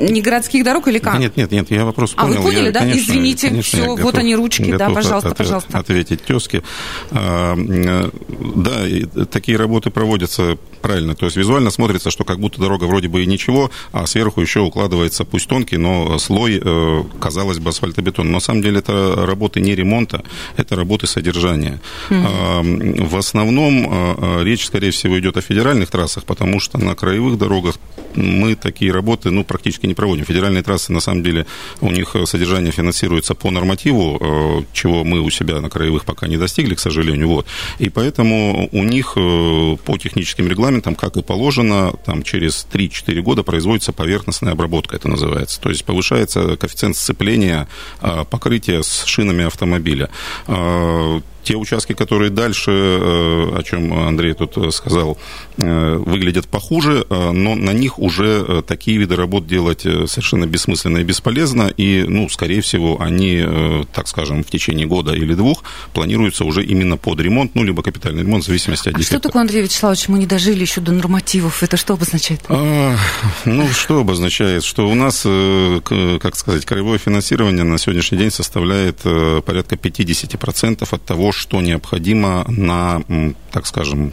негородских 0.00 0.64
дорог 0.64 0.88
или 0.88 0.98
как? 0.98 1.18
нет, 1.18 1.36
нет, 1.36 1.50
нет, 1.50 1.70
я 1.70 1.84
вопрос 1.84 2.12
понял. 2.12 2.34
А 2.34 2.36
вы 2.36 2.42
поняли, 2.42 2.66
я, 2.66 2.72
да? 2.72 2.80
Конечно, 2.80 3.00
Извините, 3.00 3.48
конечно, 3.48 3.82
все, 3.82 3.96
вот 3.96 4.18
они 4.18 4.34
ручки, 4.34 4.76
да, 4.76 4.90
пожалуйста, 4.90 5.30
от, 5.30 5.36
пожалуйста. 5.36 5.78
Ответить 5.78 6.22
тезке. 6.22 6.62
А, 7.10 7.56
да, 7.56 9.26
такие 9.30 9.58
работы 9.58 9.90
проводятся 9.90 10.58
правильно, 10.82 11.14
то 11.14 11.26
есть 11.26 11.36
визуально 11.36 11.70
смотрится, 11.70 12.10
что 12.10 12.24
как 12.24 12.38
будто 12.38 12.60
дорога 12.60 12.84
вроде 12.84 13.08
бы 13.08 13.22
и 13.22 13.26
ничего, 13.26 13.70
а 13.92 14.06
сверху 14.06 14.40
еще 14.40 14.60
укладывается, 14.60 15.24
пусть 15.24 15.48
тонкий, 15.48 15.78
но 15.78 16.18
слой, 16.18 16.60
э, 16.62 17.02
казалось 17.20 17.58
бы, 17.58 17.70
асфальтобетон. 17.70 18.26
Но 18.26 18.34
на 18.34 18.40
самом 18.40 18.62
деле 18.62 18.78
это 18.78 19.26
работы 19.26 19.60
не 19.60 19.74
ремонт 19.74 19.95
ремонта, 19.96 20.22
это 20.56 20.76
работы 20.76 21.06
содержания. 21.06 21.80
Mm-hmm. 22.10 23.06
В 23.06 23.16
основном 23.16 24.42
речь, 24.44 24.66
скорее 24.66 24.90
всего, 24.90 25.18
идет 25.18 25.36
о 25.36 25.40
федеральных 25.40 25.90
трассах, 25.90 26.24
потому 26.24 26.60
что 26.60 26.78
на 26.78 26.94
краевых 26.94 27.38
дорогах 27.38 27.76
мы 28.14 28.54
такие 28.54 28.92
работы 28.92 29.30
ну, 29.30 29.44
практически 29.44 29.86
не 29.86 29.94
проводим. 29.94 30.24
Федеральные 30.24 30.62
трассы, 30.62 30.92
на 30.92 31.00
самом 31.00 31.22
деле, 31.22 31.46
у 31.80 31.90
них 31.90 32.16
содержание 32.24 32.72
финансируется 32.72 33.34
по 33.34 33.50
нормативу, 33.50 34.64
чего 34.72 35.04
мы 35.04 35.20
у 35.20 35.30
себя 35.30 35.60
на 35.60 35.68
краевых 35.68 36.04
пока 36.04 36.26
не 36.26 36.36
достигли, 36.36 36.74
к 36.74 36.80
сожалению. 36.80 37.28
Вот. 37.28 37.46
И 37.78 37.88
поэтому 37.88 38.68
у 38.72 38.84
них 38.84 39.14
по 39.14 39.98
техническим 39.98 40.48
регламентам, 40.48 40.94
как 40.94 41.16
и 41.16 41.22
положено, 41.22 41.92
там 42.04 42.22
через 42.22 42.66
3-4 42.72 43.20
года 43.22 43.42
производится 43.42 43.92
поверхностная 43.92 44.52
обработка, 44.52 44.96
это 44.96 45.08
называется. 45.08 45.60
То 45.60 45.68
есть 45.68 45.84
повышается 45.84 46.56
коэффициент 46.56 46.96
сцепления 46.96 47.68
а, 48.00 48.24
покрытия 48.24 48.82
с 48.82 49.04
шинами 49.04 49.44
автомобиля. 49.44 49.85
А, 50.48 51.20
те 51.46 51.54
участки, 51.54 51.92
которые 51.92 52.30
дальше, 52.30 52.72
э, 52.72 53.58
о 53.58 53.62
чем 53.62 53.92
Андрей 53.94 54.34
тут 54.34 54.58
э, 54.58 54.70
сказал, 54.72 55.16
э, 55.58 55.96
выглядят 55.96 56.48
похуже, 56.48 57.06
но 57.08 57.54
на 57.54 57.70
них 57.70 57.98
уже 57.98 58.62
такие 58.66 58.98
виды 58.98 59.14
работ 59.14 59.46
делать 59.46 59.82
совершенно 59.82 60.46
бессмысленно 60.46 60.98
и 60.98 61.04
бесполезно, 61.04 61.68
и, 61.68 62.04
ну, 62.08 62.28
скорее 62.28 62.60
всего, 62.60 63.00
они, 63.00 63.46
так 63.92 64.08
скажем, 64.08 64.42
в 64.42 64.50
течение 64.50 64.86
года 64.86 65.12
или 65.12 65.34
двух 65.34 65.62
планируются 65.92 66.44
уже 66.44 66.64
именно 66.64 66.96
под 66.96 67.20
ремонт, 67.20 67.54
ну, 67.54 67.62
либо 67.62 67.82
капитальный 67.82 68.22
ремонт, 68.22 68.44
в 68.44 68.46
зависимости 68.46 68.88
от 68.88 68.96
а 68.96 69.02
что 69.02 69.20
такое, 69.20 69.42
Андрей 69.42 69.62
Вячеславович, 69.62 70.08
мы 70.08 70.18
не 70.18 70.26
дожили 70.26 70.62
еще 70.62 70.80
до 70.80 70.92
нормативов? 70.92 71.62
Это 71.62 71.76
что 71.76 71.94
обозначает? 71.94 72.40
А, 72.48 72.96
ну, 73.44 73.68
что 73.68 74.00
обозначает? 74.00 74.64
Что 74.64 74.88
у 74.88 74.94
нас, 74.94 75.22
как 75.22 76.36
сказать, 76.36 76.64
краевое 76.64 76.98
финансирование 76.98 77.64
на 77.64 77.78
сегодняшний 77.78 78.18
день 78.18 78.30
составляет 78.30 78.98
порядка 79.44 79.76
50% 79.76 80.86
от 80.90 81.04
того, 81.04 81.32
что 81.36 81.60
необходимо 81.60 82.44
на, 82.48 83.02
так 83.52 83.66
скажем, 83.66 84.12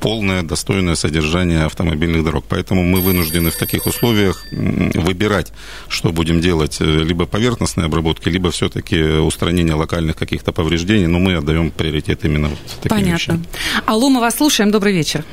полное 0.00 0.42
достойное 0.42 0.94
содержание 0.94 1.64
автомобильных 1.64 2.24
дорог. 2.24 2.44
Поэтому 2.48 2.82
мы 2.82 3.00
вынуждены 3.00 3.50
в 3.50 3.56
таких 3.56 3.86
условиях 3.86 4.44
выбирать, 4.50 5.52
что 5.88 6.12
будем 6.12 6.40
делать. 6.40 6.78
Э, 6.80 6.84
либо 6.84 7.26
поверхностной 7.26 7.86
обработки, 7.86 8.28
либо 8.28 8.50
все-таки 8.50 9.02
устранение 9.02 9.74
локальных 9.74 10.16
каких-то 10.16 10.52
повреждений. 10.52 11.06
Но 11.06 11.18
мы 11.18 11.34
отдаем 11.34 11.70
приоритет 11.70 12.24
именно 12.24 12.48
вот 12.48 12.58
таким 12.82 12.90
Понятно. 12.90 13.14
вещам. 13.14 13.46
Алло, 13.86 14.08
мы 14.08 14.20
вас 14.20 14.36
слушаем. 14.36 14.70
Добрый 14.70 14.94
вечер. 14.94 15.24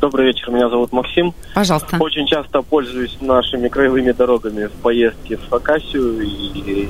Добрый 0.00 0.26
вечер, 0.26 0.50
меня 0.50 0.68
зовут 0.68 0.92
Максим. 0.92 1.34
Пожалуйста. 1.54 1.96
Очень 1.98 2.26
часто 2.26 2.62
пользуюсь 2.62 3.16
нашими 3.20 3.68
краевыми 3.68 4.12
дорогами 4.12 4.66
в 4.66 4.72
поездке 4.82 5.36
в 5.36 5.48
Хакасию 5.50 6.20
и 6.22 6.88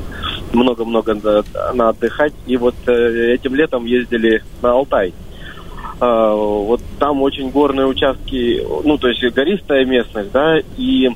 много-много 0.53 1.43
на 1.73 1.89
отдыхать. 1.89 2.35
И 2.47 2.57
вот 2.57 2.75
э, 2.87 3.33
этим 3.33 3.55
летом 3.55 3.87
ездили 3.87 4.43
на 4.61 4.73
Алтай. 4.73 5.15
А, 6.01 6.35
вот 6.35 6.83
там 6.99 7.23
очень 7.23 7.51
горные 7.51 7.87
участки, 7.87 8.63
ну, 8.85 8.99
то 8.99 9.09
есть 9.09 9.23
гористая 9.35 9.85
местность, 9.85 10.33
да, 10.33 10.59
и 10.77 11.11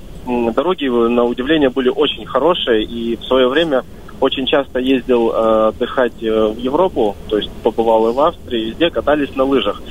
дороги, 0.54 0.86
на 0.86 1.24
удивление, 1.24 1.70
были 1.70 1.88
очень 1.88 2.24
хорошие, 2.24 2.84
и 2.84 3.16
в 3.16 3.24
свое 3.24 3.48
время 3.48 3.84
очень 4.20 4.46
часто 4.46 4.78
ездил 4.78 5.30
э, 5.30 5.68
отдыхать 5.68 6.22
э, 6.22 6.46
в 6.48 6.58
Европу, 6.58 7.16
то 7.28 7.36
есть 7.36 7.50
побывал 7.62 8.08
и 8.08 8.12
в 8.14 8.20
Австрии, 8.20 8.70
везде 8.70 8.90
катались 8.90 9.34
на 9.36 9.44
лыжах. 9.44 9.82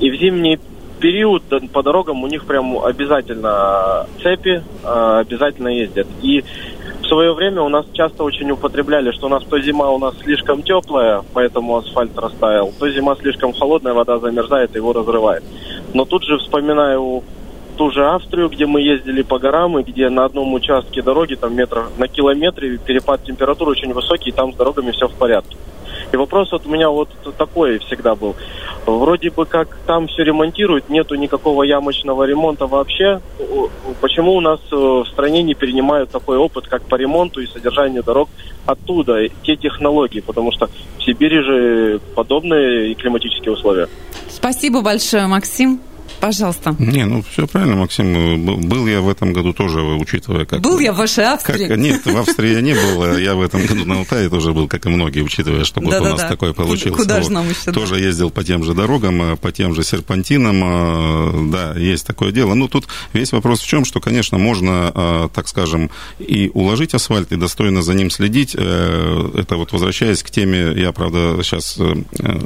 И 0.00 0.10
в 0.10 0.16
зимний 0.16 0.58
период 1.00 1.42
по 1.72 1.82
дорогам 1.82 2.22
у 2.22 2.26
них 2.26 2.44
прям 2.44 2.78
обязательно 2.84 4.06
цепи, 4.22 4.62
а, 4.84 5.20
обязательно 5.20 5.68
ездят. 5.68 6.06
И 6.22 6.44
в 7.02 7.06
свое 7.06 7.32
время 7.32 7.62
у 7.62 7.68
нас 7.68 7.86
часто 7.92 8.24
очень 8.24 8.50
употребляли, 8.50 9.12
что 9.12 9.26
у 9.26 9.28
нас 9.28 9.44
то 9.44 9.60
зима 9.60 9.90
у 9.90 9.98
нас 9.98 10.18
слишком 10.18 10.62
теплая, 10.62 11.22
поэтому 11.34 11.76
асфальт 11.76 12.18
растаял, 12.18 12.72
то 12.78 12.90
зима 12.90 13.14
слишком 13.16 13.52
холодная, 13.52 13.94
вода 13.94 14.18
замерзает, 14.18 14.74
его 14.74 14.92
разрывает. 14.92 15.44
Но 15.94 16.04
тут 16.04 16.24
же 16.24 16.38
вспоминаю 16.38 17.22
ту 17.76 17.90
же 17.90 18.04
Австрию, 18.06 18.48
где 18.48 18.66
мы 18.66 18.80
ездили 18.80 19.22
по 19.22 19.38
горам, 19.38 19.78
и 19.78 19.82
где 19.82 20.08
на 20.08 20.24
одном 20.24 20.52
участке 20.54 21.02
дороги, 21.02 21.34
там 21.34 21.54
метров 21.54 21.96
на 21.98 22.08
километре, 22.08 22.78
перепад 22.78 23.22
температуры 23.24 23.72
очень 23.72 23.92
высокий, 23.92 24.30
и 24.30 24.32
там 24.32 24.52
с 24.52 24.56
дорогами 24.56 24.90
все 24.90 25.06
в 25.08 25.14
порядке. 25.14 25.56
И 26.16 26.18
вопрос 26.18 26.50
вот 26.50 26.64
у 26.64 26.70
меня 26.70 26.88
вот 26.88 27.10
такой 27.36 27.78
всегда 27.80 28.14
был. 28.14 28.36
Вроде 28.86 29.28
бы 29.30 29.44
как 29.44 29.76
там 29.86 30.06
все 30.06 30.24
ремонтируют, 30.24 30.88
нету 30.88 31.14
никакого 31.14 31.62
ямочного 31.62 32.24
ремонта 32.24 32.66
вообще. 32.66 33.20
Почему 34.00 34.34
у 34.34 34.40
нас 34.40 34.58
э, 34.72 34.74
в 34.74 35.04
стране 35.12 35.42
не 35.42 35.52
перенимают 35.52 36.10
такой 36.10 36.38
опыт, 36.38 36.68
как 36.68 36.84
по 36.84 36.94
ремонту 36.94 37.42
и 37.42 37.46
содержанию 37.46 38.02
дорог 38.02 38.30
оттуда, 38.64 39.28
те 39.42 39.56
технологии? 39.56 40.20
Потому 40.20 40.52
что 40.52 40.70
в 40.98 41.04
Сибири 41.04 41.42
же 41.42 42.00
подобные 42.14 42.94
климатические 42.94 43.52
условия. 43.52 43.86
Спасибо 44.30 44.80
большое, 44.80 45.26
Максим. 45.26 45.80
Пожалуйста. 46.20 46.74
Не, 46.78 47.04
ну 47.04 47.22
все 47.30 47.46
правильно, 47.46 47.76
Максим. 47.76 48.44
Был 48.68 48.86
я 48.86 49.00
в 49.00 49.08
этом 49.08 49.32
году 49.32 49.52
тоже, 49.52 49.80
учитывая, 49.82 50.44
как... 50.44 50.60
Был 50.60 50.78
я 50.78 50.92
в 50.92 50.96
вашей 50.96 51.24
Австрии? 51.24 51.68
Как, 51.68 51.78
нет, 51.78 52.04
в 52.04 52.16
Австрии 52.16 52.52
я 52.52 52.60
не 52.60 52.74
был. 52.74 53.16
Я 53.16 53.34
в 53.34 53.42
этом 53.42 53.64
году 53.66 53.84
на 53.84 53.98
Алтае 53.98 54.28
тоже 54.28 54.52
был, 54.52 54.68
как 54.68 54.86
и 54.86 54.88
многие, 54.88 55.20
учитывая, 55.20 55.64
что 55.64 55.80
вот 55.80 55.90
да, 55.90 56.00
у 56.00 56.04
нас 56.04 56.20
да. 56.20 56.28
такое 56.28 56.52
получилось. 56.52 57.00
Куда 57.00 57.22
же 57.22 57.30
нам 57.30 57.48
еще? 57.48 57.72
Тоже 57.72 57.98
ездил 58.00 58.30
по 58.30 58.44
тем 58.44 58.64
же 58.64 58.74
дорогам, 58.74 59.22
э, 59.22 59.36
по 59.36 59.52
тем 59.52 59.74
же 59.74 59.84
серпантинам. 59.84 60.62
Э, 60.64 61.50
да, 61.52 61.78
есть 61.78 62.06
такое 62.06 62.32
дело. 62.32 62.54
Ну, 62.54 62.68
тут 62.68 62.86
весь 63.12 63.32
вопрос 63.32 63.60
в 63.60 63.66
чем, 63.66 63.84
что, 63.84 64.00
конечно, 64.00 64.38
можно, 64.38 64.92
э, 64.94 65.28
так 65.34 65.48
скажем, 65.48 65.90
и 66.18 66.50
уложить 66.54 66.94
асфальт, 66.94 67.32
и 67.32 67.36
достойно 67.36 67.82
за 67.82 67.94
ним 67.94 68.10
следить. 68.10 68.54
Это 68.54 69.56
вот 69.56 69.72
возвращаясь 69.72 70.22
к 70.22 70.30
теме, 70.30 70.72
я, 70.76 70.92
правда, 70.92 71.38
сейчас 71.42 71.78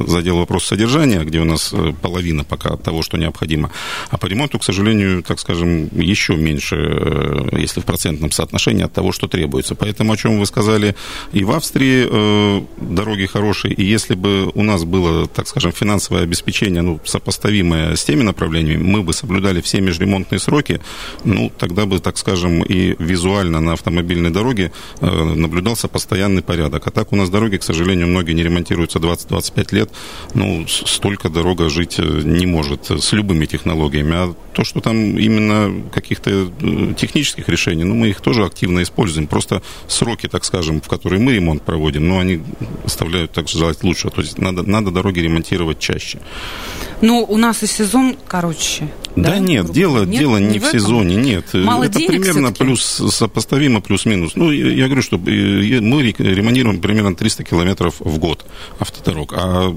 задел 0.07 0.38
вопрос 0.38 0.64
содержания, 0.64 1.21
где 1.25 1.40
у 1.40 1.45
нас 1.45 1.73
половина 2.02 2.45
пока 2.45 2.76
того, 2.76 3.02
что 3.02 3.17
необходимо 3.17 3.50
необходимо. 3.50 3.71
А 4.11 4.19
по 4.19 4.26
ремонту, 4.26 4.59
к 4.59 4.64
сожалению, 4.64 5.23
так 5.23 5.40
скажем, 5.40 5.88
еще 5.92 6.37
меньше, 6.37 6.76
э, 6.76 7.59
если 7.59 7.80
в 7.80 7.85
процентном 7.85 8.30
соотношении 8.30 8.85
от 8.85 8.92
того, 8.92 9.12
что 9.12 9.28
требуется. 9.28 9.75
Поэтому, 9.75 10.12
о 10.12 10.16
чем 10.16 10.38
вы 10.38 10.47
сказали, 10.47 10.95
и 11.33 11.45
в 11.45 11.50
Австрии 11.50 12.07
э, 12.11 12.62
дороги 12.80 13.26
хорошие, 13.26 13.75
и 13.75 13.85
если 13.85 14.14
бы 14.14 14.50
у 14.54 14.62
нас 14.62 14.85
было, 14.85 15.26
так 15.26 15.49
скажем, 15.49 15.73
финансовое 15.73 16.23
обеспечение, 16.23 16.83
ну, 16.83 17.00
сопоставимое 17.04 17.95
с 17.95 18.04
теми 18.04 18.23
направлениями, 18.23 18.83
мы 18.83 19.02
бы 19.02 19.12
соблюдали 19.12 19.61
все 19.61 19.80
межремонтные 19.80 20.38
сроки, 20.38 20.80
ну, 21.25 21.50
тогда 21.59 21.87
бы, 21.87 21.99
так 21.99 22.19
скажем, 22.19 22.62
и 22.62 22.97
визуально 22.99 23.61
на 23.61 23.73
автомобильной 23.73 24.30
дороге 24.30 24.73
э, 25.00 25.35
наблюдался 25.37 25.88
постоянный 25.88 26.42
порядок. 26.42 26.87
А 26.87 26.90
так 26.90 27.12
у 27.12 27.16
нас 27.16 27.30
дороги, 27.30 27.57
к 27.57 27.62
сожалению, 27.62 28.07
многие 28.09 28.35
не 28.35 28.42
ремонтируются 28.42 28.99
20-25 28.99 29.75
лет, 29.75 29.90
ну, 30.35 30.66
столько 30.69 31.28
дорога 31.28 31.69
жить 31.69 31.99
не 31.99 32.47
может 32.47 32.90
с 32.90 33.12
любыми 33.12 33.40
технологиями, 33.47 34.15
а 34.15 34.35
то, 34.53 34.65
что 34.65 34.81
там 34.81 35.19
именно 35.19 35.91
каких-то 35.91 36.31
э, 36.31 36.95
технических 36.97 37.49
решений, 37.49 37.85
ну, 37.85 37.95
мы 37.95 38.09
их 38.09 38.21
тоже 38.21 38.45
активно 38.45 38.83
используем. 38.83 39.27
Просто 39.27 39.63
сроки, 39.89 40.29
так 40.29 40.45
скажем, 40.45 40.81
в 40.81 40.89
которые 40.89 41.21
мы 41.21 41.35
ремонт 41.35 41.63
проводим, 41.63 42.09
но 42.09 42.19
они 42.19 42.43
оставляют 42.85 43.33
так 43.33 43.49
желать 43.49 43.83
лучше. 43.83 44.11
То 44.11 44.21
есть 44.21 44.39
надо, 44.39 44.63
надо 44.63 44.91
дороги 44.91 45.21
ремонтировать 45.21 45.79
чаще. 45.79 46.19
Ну, 47.01 47.25
у 47.29 47.37
нас 47.37 47.63
и 47.63 47.67
сезон 47.67 48.17
короче. 48.27 48.89
Да, 49.17 49.31
да 49.31 49.39
нет, 49.39 49.71
дело, 49.73 50.05
нет, 50.05 50.21
дело 50.21 50.37
не, 50.37 50.47
не 50.47 50.59
в, 50.59 50.65
в 50.65 50.71
сезоне, 50.71 51.17
нет. 51.17 51.47
Мало 51.55 51.85
Это 51.85 51.99
денег 51.99 52.11
примерно 52.11 52.53
плюс 52.53 52.83
сопоставимо, 52.83 53.81
плюс-минус. 53.81 54.33
Ну, 54.37 54.51
я 54.51 54.87
говорю, 54.87 55.03
что 55.03 55.17
э, 55.17 55.81
мы 55.81 56.03
ремонтируем 56.03 56.81
примерно 56.81 57.15
300 57.17 57.45
километров 57.45 57.97
в 57.99 58.19
год 58.19 58.45
автодорог, 58.79 59.33
а 59.35 59.75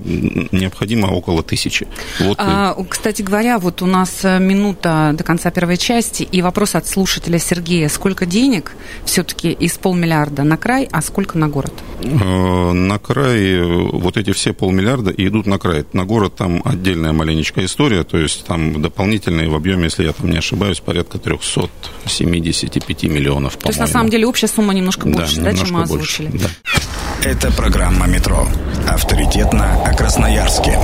необходимо 0.51 1.07
около 1.07 1.43
тысячи. 1.43 1.87
Вот 2.19 2.37
а, 2.39 2.75
кстати 2.89 3.21
говоря, 3.21 3.52
вот 3.59 3.81
у 3.81 3.85
нас 3.85 4.23
э, 4.23 4.39
минута 4.39 5.13
до 5.13 5.23
конца 5.23 5.51
первой 5.51 5.77
части, 5.77 6.23
и 6.23 6.41
вопрос 6.41 6.75
от 6.75 6.87
слушателя 6.87 7.39
Сергея. 7.39 7.89
Сколько 7.89 8.25
денег 8.25 8.73
все-таки 9.05 9.51
из 9.51 9.77
полмиллиарда 9.77 10.43
на 10.43 10.57
край, 10.57 10.87
а 10.91 11.01
сколько 11.01 11.37
на 11.37 11.47
город? 11.47 11.73
Э, 12.01 12.71
на 12.71 12.99
край 12.99 13.61
вот 13.91 14.17
эти 14.17 14.31
все 14.31 14.53
полмиллиарда 14.53 15.11
и 15.11 15.27
идут 15.27 15.45
на 15.45 15.59
край. 15.59 15.85
На 15.93 16.05
город 16.05 16.35
там 16.35 16.61
отдельная 16.65 17.13
маленечкая 17.13 17.65
история, 17.65 18.03
то 18.03 18.17
есть 18.17 18.45
там 18.45 18.81
дополнительные 18.81 19.49
в 19.49 19.55
объеме, 19.55 19.85
если 19.85 20.05
я 20.05 20.13
там 20.13 20.29
не 20.29 20.37
ошибаюсь, 20.37 20.79
порядка 20.79 21.17
375 21.17 23.03
миллионов, 23.03 23.57
То 23.57 23.67
есть, 23.67 23.79
на 23.79 23.87
самом 23.87 24.09
деле, 24.09 24.27
общая 24.27 24.47
сумма 24.47 24.73
немножко 24.73 25.07
больше, 25.07 25.37
да, 25.37 25.51
да 25.51 25.57
чем 25.57 25.73
мы 25.73 25.83
озвучили? 25.83 26.27
Больше, 26.27 26.47
да. 26.63 27.29
Это 27.29 27.51
программа 27.53 28.05
«Метро». 28.07 28.47
Авторитетно 28.87 29.81
о 29.85 29.93
Красноярске. 29.95 30.77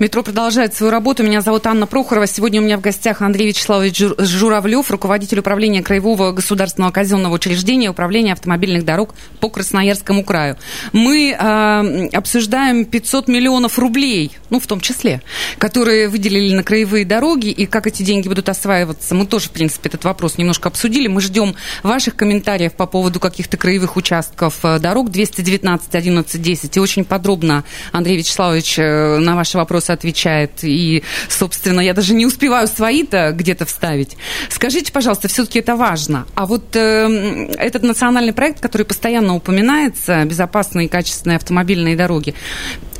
Метро 0.00 0.22
продолжает 0.22 0.74
свою 0.74 0.90
работу. 0.90 1.22
Меня 1.22 1.42
зовут 1.42 1.66
Анна 1.66 1.86
Прохорова. 1.86 2.26
Сегодня 2.26 2.62
у 2.62 2.64
меня 2.64 2.78
в 2.78 2.80
гостях 2.80 3.20
Андрей 3.20 3.48
Вячеславович 3.48 3.98
Журавлев, 4.16 4.90
руководитель 4.90 5.40
управления 5.40 5.82
Краевого 5.82 6.32
государственного 6.32 6.90
казенного 6.90 7.34
учреждения 7.34 7.90
управления 7.90 8.32
автомобильных 8.32 8.86
дорог 8.86 9.14
по 9.40 9.50
Красноярскому 9.50 10.24
краю. 10.24 10.56
Мы 10.94 11.36
э, 11.38 12.08
обсуждаем 12.16 12.86
500 12.86 13.28
миллионов 13.28 13.78
рублей, 13.78 14.32
ну, 14.48 14.58
в 14.58 14.66
том 14.66 14.80
числе, 14.80 15.20
которые 15.58 16.08
выделили 16.08 16.54
на 16.54 16.62
краевые 16.62 17.04
дороги, 17.04 17.48
и 17.48 17.66
как 17.66 17.86
эти 17.86 18.02
деньги 18.02 18.26
будут 18.26 18.48
осваиваться. 18.48 19.14
Мы 19.14 19.26
тоже, 19.26 19.48
в 19.48 19.50
принципе, 19.50 19.90
этот 19.90 20.04
вопрос 20.04 20.38
немножко 20.38 20.70
обсудили. 20.70 21.08
Мы 21.08 21.20
ждем 21.20 21.54
ваших 21.82 22.16
комментариев 22.16 22.72
по 22.72 22.86
поводу 22.86 23.20
каких-то 23.20 23.58
краевых 23.58 23.98
участков 23.98 24.60
э, 24.62 24.78
дорог 24.78 25.10
219 25.10 25.94
11 25.94 26.40
10. 26.40 26.76
И 26.78 26.80
очень 26.80 27.04
подробно 27.04 27.64
Андрей 27.92 28.16
Вячеславович 28.16 28.78
э, 28.78 29.18
на 29.18 29.36
ваши 29.36 29.58
вопросы 29.58 29.89
отвечает. 29.92 30.62
И, 30.62 31.02
собственно, 31.28 31.80
я 31.80 31.94
даже 31.94 32.14
не 32.14 32.26
успеваю 32.26 32.66
свои-то 32.68 33.32
где-то 33.32 33.66
вставить. 33.66 34.16
Скажите, 34.48 34.92
пожалуйста, 34.92 35.28
все-таки 35.28 35.58
это 35.58 35.76
важно. 35.76 36.26
А 36.34 36.46
вот 36.46 36.74
э, 36.76 37.48
этот 37.58 37.82
национальный 37.82 38.32
проект, 38.32 38.60
который 38.60 38.84
постоянно 38.84 39.34
упоминается, 39.34 40.24
безопасные 40.24 40.86
и 40.86 40.88
качественные 40.88 41.36
автомобильные 41.36 41.96
дороги, 41.96 42.34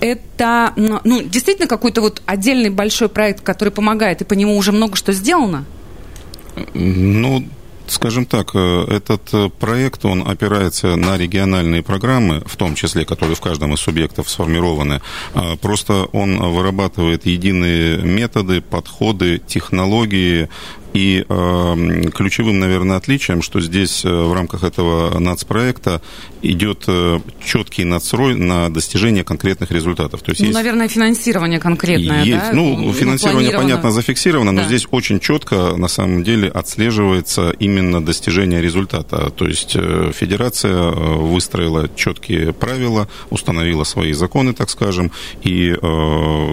это 0.01 0.73
ну, 0.77 1.23
действительно 1.23 1.69
какой-то 1.69 2.01
вот 2.01 2.23
отдельный 2.27 2.71
большой 2.71 3.09
проект, 3.09 3.43
который 3.43 3.71
помогает, 3.71 4.23
и 4.23 4.25
по 4.25 4.35
нему 4.35 4.57
уже 4.57 4.73
много 4.73 4.97
что 4.97 5.13
сделано? 5.13 5.65
Ну, 6.75 7.45
Скажем 7.91 8.25
так, 8.25 8.53
э, 8.55 8.85
этот 8.89 9.23
э, 9.33 9.49
проект, 9.49 10.05
он 10.05 10.23
опирается 10.23 10.95
на 10.95 11.19
региональные 11.19 11.83
программы, 11.83 12.41
в 12.47 12.57
том 12.57 12.77
числе, 12.77 13.05
которые 13.05 13.35
в 13.35 13.41
каждом 13.41 13.75
из 13.75 13.81
субъектов 13.81 14.31
сформированы. 14.31 15.03
А, 15.35 15.57
просто 15.57 16.05
он 16.13 16.39
вырабатывает 16.39 17.27
единые 17.27 17.99
методы, 17.99 18.61
подходы, 18.61 19.43
технологии, 19.45 20.49
и 20.93 21.25
э, 21.29 22.11
ключевым, 22.15 22.59
наверное, 22.59 22.97
отличием, 22.97 23.43
что 23.43 23.61
здесь 23.61 24.05
э, 24.05 24.09
в 24.09 24.33
рамках 24.33 24.65
этого 24.65 25.19
нацпроекта 25.19 26.01
идет 26.43 26.85
э, 26.89 27.21
четкий 27.45 27.85
надстрой 27.85 28.35
на 28.35 28.71
достижение 28.71 29.25
конкретных 29.25 29.71
результатов. 29.71 30.23
То 30.23 30.31
есть 30.31 30.41
ну, 30.41 30.47
есть... 30.49 30.55
наверное, 30.55 30.89
финансирование 30.89 31.61
конкретное, 31.61 32.25
есть, 32.25 32.39
да? 32.39 32.53
Ну, 32.53 32.77
ну 32.77 32.93
финансирование, 32.93 33.53
понятно, 33.53 33.93
зафиксировано, 33.93 34.53
но 34.53 34.63
да. 34.63 34.67
здесь 34.67 34.87
очень 34.91 35.21
четко, 35.21 35.77
на 35.77 35.89
самом 35.89 36.25
деле, 36.25 36.49
отслеживается 36.49 37.51
именно 37.59 38.05
достижение 38.05 38.61
результата. 38.61 39.31
То 39.31 39.47
есть 39.47 39.73
э, 39.77 40.13
федерация 40.15 40.73
э, 40.73 40.91
выстроила 41.17 41.89
четкие 41.95 42.53
правила, 42.53 43.09
установила 43.31 43.85
свои 43.85 44.13
законы, 44.13 44.55
так 44.55 44.71
скажем, 44.71 45.13
и 45.43 45.71
э, 45.71 45.77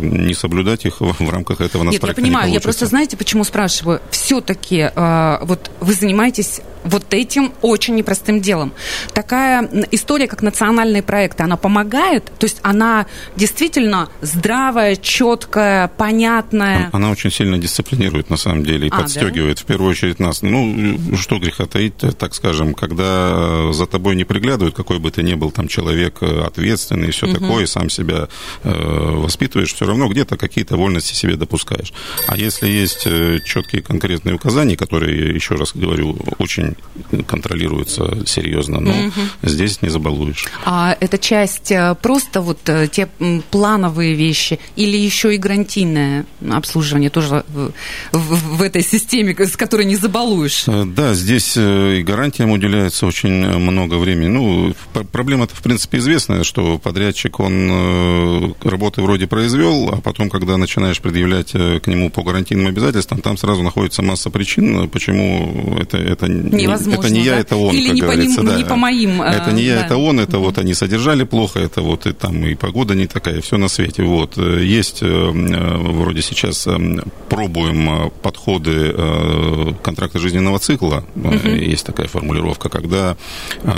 не 0.02 0.34
соблюдать 0.34 0.86
их 0.86 1.02
в, 1.02 1.14
в 1.26 1.30
рамках 1.30 1.62
этого 1.62 1.84
нацпроекта 1.84 2.08
Нет, 2.08 2.18
я 2.18 2.24
понимаю, 2.24 2.52
я 2.52 2.62
просто, 2.62 2.86
знаете, 2.86 3.18
почему 3.18 3.44
спрашиваю? 3.44 4.02
Все-таки 4.28 4.92
э, 4.94 5.38
вот 5.42 5.72
вы 5.80 5.94
занимаетесь 5.94 6.60
вот 6.88 7.14
этим 7.14 7.54
очень 7.62 7.96
непростым 7.96 8.42
делом. 8.42 8.74
Такая 9.14 9.70
история, 9.92 10.28
как 10.28 10.42
национальные 10.42 11.04
проекты, 11.04 11.44
она 11.44 11.58
помогает? 11.58 12.26
То 12.40 12.46
есть 12.46 12.60
она 12.62 13.06
действительно 13.36 14.10
здравая, 14.22 14.96
четкая, 14.96 15.88
понятная? 15.90 16.90
Она 16.94 17.12
очень 17.12 17.32
сильно 17.32 17.58
дисциплинирует, 17.58 18.30
на 18.30 18.38
самом 18.38 18.64
деле, 18.64 18.88
и 18.88 18.92
а, 18.92 19.02
подстегивает, 19.02 19.58
да? 19.58 19.64
в 19.64 19.66
первую 19.66 19.92
очередь, 19.92 20.20
нас. 20.20 20.42
Ну, 20.42 20.98
что 21.18 21.40
греха 21.40 21.66
таить, 21.66 21.96
так 22.18 22.34
скажем, 22.34 22.74
когда 22.74 23.72
за 23.74 23.86
тобой 23.86 24.16
не 24.16 24.24
приглядывают, 24.24 24.76
какой 24.76 25.00
бы 25.00 25.12
ты 25.12 25.24
ни 25.24 25.34
был 25.34 25.52
там 25.52 25.68
человек 25.68 26.18
э, 26.22 26.42
ответственный 26.42 27.10
и 27.10 27.12
все 27.12 27.28
угу. 27.28 27.36
такое, 27.36 27.66
сам 27.66 27.90
себя 27.90 28.28
э, 28.64 28.72
воспитываешь, 28.72 29.74
все 29.74 29.86
равно 29.86 30.08
где-то 30.08 30.38
какие-то 30.38 30.78
вольности 30.78 31.14
себе 31.14 31.36
допускаешь. 31.36 31.94
А 32.28 32.38
если 32.38 32.68
есть 32.68 33.04
э, 33.06 33.40
четкие 33.44 33.82
конкретные 33.82 34.36
указания, 34.36 34.78
которые, 34.78 35.34
еще 35.34 35.56
раз 35.56 35.72
говорю, 35.74 36.18
очень 36.40 36.77
контролируется 37.28 38.26
серьезно, 38.26 38.80
но 38.80 38.92
угу. 38.92 39.22
здесь 39.44 39.82
не 39.82 39.90
забалуешь. 39.90 40.48
А 40.66 40.98
это 41.00 41.18
часть 41.18 41.72
э, 41.72 41.96
просто 42.02 42.42
вот 42.42 42.60
э, 42.68 42.88
те 42.88 43.08
плановые 43.52 44.14
вещи 44.14 44.60
или 44.76 44.98
еще 44.98 45.34
и 45.34 45.38
гарантийное 45.38 46.26
обслуживание 46.50 47.10
тоже 47.10 47.44
в, 47.48 47.72
в, 48.12 48.58
в 48.58 48.62
этой 48.62 48.84
системе, 48.84 49.36
с 49.38 49.56
которой 49.56 49.86
не 49.86 49.96
забалуешь? 49.96 50.64
Э, 50.68 50.86
да, 50.86 51.14
здесь 51.14 51.56
и 51.58 52.04
гарантиям 52.04 52.52
уделяется 52.52 53.06
очень 53.06 53.32
много 53.58 53.96
времени. 53.96 54.28
Ну, 54.28 54.74
проблема-то, 55.12 55.56
в 55.56 55.62
принципе, 55.62 56.00
известная, 56.00 56.44
что 56.44 56.78
подрядчик, 56.78 57.40
он 57.40 58.56
работы 58.62 59.02
вроде 59.02 59.28
произвел, 59.28 59.90
а 59.90 60.02
потом, 60.02 60.30
когда 60.30 60.58
начинаешь 60.58 61.00
предъявлять 61.02 61.52
к 61.52 61.88
нему 61.88 62.10
по 62.10 62.24
гарантийным 62.24 62.68
обязательствам, 62.68 63.22
там 63.22 63.38
сразу 63.38 63.64
находится 63.64 64.02
масса 64.02 64.30
причин, 64.30 64.90
почему 64.90 65.78
это, 65.80 65.98
это 65.98 66.28
не 66.28 66.67
невозможно. 66.68 67.00
Это 67.00 67.14
не 67.14 67.22
я, 67.24 67.40
это 67.40 67.56
он, 67.56 67.76
Или 67.76 67.88
как 67.88 67.96
не 67.96 68.02
говорится. 68.02 68.38
По 68.38 68.42
ним, 68.42 68.52
да. 68.52 68.58
не 68.58 68.66
по 68.66 68.76
моим. 68.76 69.22
Это 69.22 69.52
не 69.52 69.64
я, 69.64 69.76
да. 69.76 69.86
это 69.86 69.98
он, 69.98 70.20
это 70.20 70.38
вот 70.40 70.58
они 70.58 70.74
содержали 70.74 71.24
плохо, 71.24 71.60
это 71.60 71.82
вот 71.82 72.06
и 72.06 72.14
там 72.14 72.46
и 72.46 72.56
погода 72.56 72.96
не 72.96 73.08
такая, 73.08 73.42
все 73.42 73.58
на 73.58 73.68
свете. 73.68 74.04
Вот. 74.04 74.38
Есть 74.38 75.00
э, 75.02 75.30
вроде 75.80 76.22
сейчас 76.22 76.68
э, 76.68 76.78
пробуем 77.30 77.90
э, 77.90 78.10
подходы 78.22 78.96
контракта 79.84 80.20
жизненного 80.20 80.60
цикла. 80.60 81.06
Угу. 81.16 81.50
Есть 81.50 81.86
такая 81.86 82.08
формулировка, 82.08 82.70
когда 82.70 83.18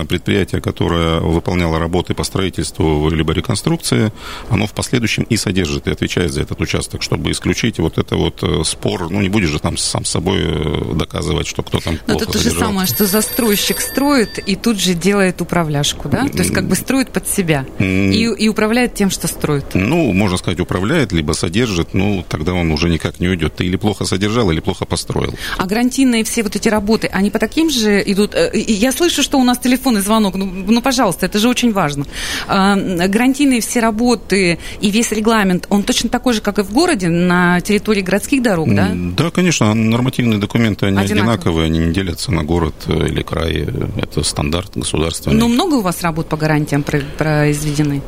предприятие, 0.08 0.62
которое 0.62 1.20
выполняло 1.20 1.80
работы 1.80 2.14
по 2.14 2.24
строительству 2.24 3.10
либо 3.10 3.34
реконструкции, 3.34 4.12
оно 4.50 4.68
в 4.68 4.74
последующем 4.74 5.24
и 5.24 5.38
содержит, 5.38 5.88
и 5.88 5.92
отвечает 5.92 6.32
за 6.32 6.42
этот 6.42 6.62
участок, 6.62 7.02
чтобы 7.02 7.32
исключить 7.32 7.80
вот 7.80 7.98
это 7.98 8.16
вот 8.16 8.44
спор. 8.66 9.10
Ну, 9.10 9.22
не 9.22 9.30
будешь 9.30 9.50
же 9.50 9.60
там 9.60 9.78
сам 9.78 10.06
с 10.06 10.10
собой 10.10 10.96
доказывать, 10.96 11.48
что 11.48 11.64
кто 11.64 11.80
там 11.80 11.98
Но 12.08 12.18
плохо 12.18 12.38
содержал 12.38 12.69
самое, 12.70 12.88
что 12.88 13.06
застройщик 13.06 13.82
строит 13.82 14.40
и 14.40 14.56
тут 14.56 14.80
же 14.80 14.94
делает 14.94 15.42
управляшку, 15.42 16.10
да? 16.10 16.28
То 16.28 16.40
есть 16.40 16.54
как 16.54 16.68
бы 16.68 16.76
строит 16.76 17.10
под 17.12 17.28
себя 17.28 17.66
и, 17.80 18.30
и 18.38 18.50
управляет 18.50 18.94
тем, 18.94 19.10
что 19.10 19.28
строит. 19.28 19.66
Ну, 19.74 20.14
можно 20.14 20.38
сказать, 20.38 20.60
управляет, 20.60 21.12
либо 21.12 21.34
содержит, 21.34 21.94
ну, 21.94 22.24
тогда 22.28 22.54
он 22.54 22.72
уже 22.72 22.90
никак 22.90 23.20
не 23.20 23.28
уйдет. 23.28 23.56
Ты 23.56 23.66
или 23.66 23.76
плохо 23.76 24.06
содержал, 24.06 24.52
или 24.52 24.60
плохо 24.60 24.86
построил. 24.86 25.34
А 25.58 25.66
гарантийные 25.66 26.24
все 26.24 26.44
вот 26.44 26.56
эти 26.56 26.70
работы, 26.70 27.08
они 27.08 27.32
по 27.32 27.40
таким 27.40 27.70
же 27.70 28.02
идут? 28.06 28.36
Э, 28.36 28.52
я 28.54 28.92
слышу, 28.92 29.24
что 29.24 29.40
у 29.40 29.44
нас 29.44 29.58
телефонный 29.58 30.02
звонок. 30.02 30.36
Ну, 30.36 30.46
ну 30.46 30.82
пожалуйста, 30.82 31.26
это 31.26 31.40
же 31.40 31.50
очень 31.50 31.74
важно. 31.74 32.06
А, 32.48 32.76
гарантийные 32.76 33.62
все 33.62 33.80
работы 33.80 34.60
и 34.82 34.92
весь 34.92 35.12
регламент, 35.12 35.66
он 35.70 35.84
точно 35.84 36.10
такой 36.10 36.34
же, 36.34 36.42
как 36.42 36.60
и 36.60 36.64
в 36.64 36.72
городе, 36.72 37.10
на 37.10 37.62
территории 37.62 38.02
городских 38.02 38.42
дорог, 38.42 38.74
да? 38.74 38.92
Да, 38.94 39.32
конечно. 39.32 39.74
Нормативные 39.74 40.40
документы, 40.40 40.88
они 40.88 40.98
Одинаковые, 40.98 41.40
одинаковые 41.40 41.66
они 41.66 41.80
не 41.80 41.94
делятся 41.94 42.32
на 42.32 42.44
город 42.44 42.59
э, 42.88 43.08
или 43.08 43.22
край. 43.22 43.68
Это 43.98 44.24
стандарт 44.24 44.72
государственный. 44.76 45.36
Но 45.36 45.48
много 45.48 45.76
у 45.76 45.82
вас 45.82 46.02
работ 46.02 46.28
по 46.28 46.38
гарантиям 46.38 46.84
произведены? 46.84 48.02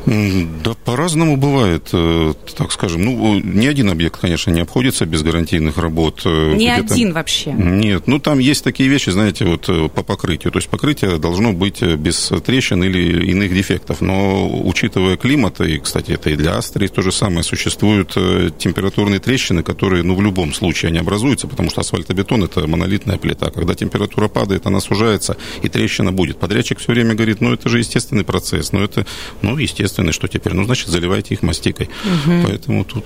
Да, 0.63 0.73
по-разному 0.85 1.37
бывает. 1.37 1.89
Э, 1.93 2.33
так 2.57 2.71
скажем, 2.71 3.03
ну, 3.03 3.39
ни 3.39 3.67
один 3.67 3.89
объект, 3.89 4.19
конечно, 4.19 4.51
не 4.51 4.61
обходится 4.61 5.05
без 5.05 5.21
гарантийных 5.21 5.77
работ. 5.77 6.21
Э, 6.25 6.53
ни 6.55 6.67
один 6.67 7.13
вообще? 7.13 7.51
Нет. 7.51 8.07
Ну, 8.07 8.19
там 8.19 8.39
есть 8.39 8.63
такие 8.63 8.89
вещи, 8.89 9.09
знаете, 9.09 9.45
вот 9.45 9.65
по 9.93 10.03
покрытию. 10.03 10.51
То 10.51 10.59
есть 10.59 10.69
покрытие 10.69 11.17
должно 11.17 11.53
быть 11.53 11.81
без 11.81 12.31
трещин 12.45 12.83
или 12.83 13.25
иных 13.31 13.53
дефектов. 13.53 14.01
Но, 14.01 14.49
учитывая 14.63 15.17
климат, 15.17 15.61
и, 15.61 15.77
кстати, 15.79 16.11
это 16.11 16.29
и 16.29 16.35
для 16.35 16.57
Астрии 16.57 16.87
то 16.87 17.01
же 17.01 17.11
самое, 17.11 17.43
существуют 17.43 18.17
температурные 18.57 19.19
трещины, 19.19 19.63
которые, 19.63 20.03
ну, 20.03 20.15
в 20.15 20.21
любом 20.21 20.53
случае 20.53 20.89
они 20.89 20.99
образуются, 20.99 21.47
потому 21.47 21.69
что 21.69 21.81
асфальтобетон– 21.81 22.43
это 22.45 22.67
монолитная 22.67 23.17
плита. 23.17 23.49
Когда 23.49 23.75
температура 23.75 24.27
падает, 24.27 24.65
она 24.65 24.79
сужается, 24.79 25.37
и 25.61 25.69
трещина 25.69 26.11
будет. 26.11 26.37
Подрядчик 26.37 26.79
все 26.79 26.91
время 26.91 27.15
говорит, 27.15 27.41
ну, 27.41 27.53
это 27.53 27.69
же 27.69 27.79
естественный 27.79 28.23
процесс, 28.23 28.71
ну, 28.71 28.83
это, 28.83 29.05
ну, 29.41 29.57
естественный, 29.57 30.11
что 30.11 30.27
теперь? 30.27 30.53
Ну, 30.53 30.63
значит, 30.63 30.80
заливайте 30.89 31.33
их 31.33 31.43
мастикой. 31.43 31.89
Угу. 32.03 32.47
Поэтому 32.47 32.83
тут 32.83 33.05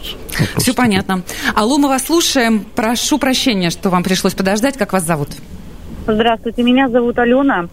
Все 0.58 0.74
понятно. 0.74 1.24
Алло, 1.56 1.78
мы 1.78 1.88
вас 1.88 2.06
слушаем. 2.06 2.66
Прошу 2.76 3.18
прощения, 3.18 3.70
что 3.70 3.90
вам 3.90 4.04
пришлось 4.04 4.34
подождать. 4.34 4.78
Как 4.78 4.94
вас 4.94 5.04
зовут? 5.04 5.30
Здравствуйте, 6.08 6.64
меня 6.64 6.88
зовут 6.90 7.18
Алена. 7.18 7.68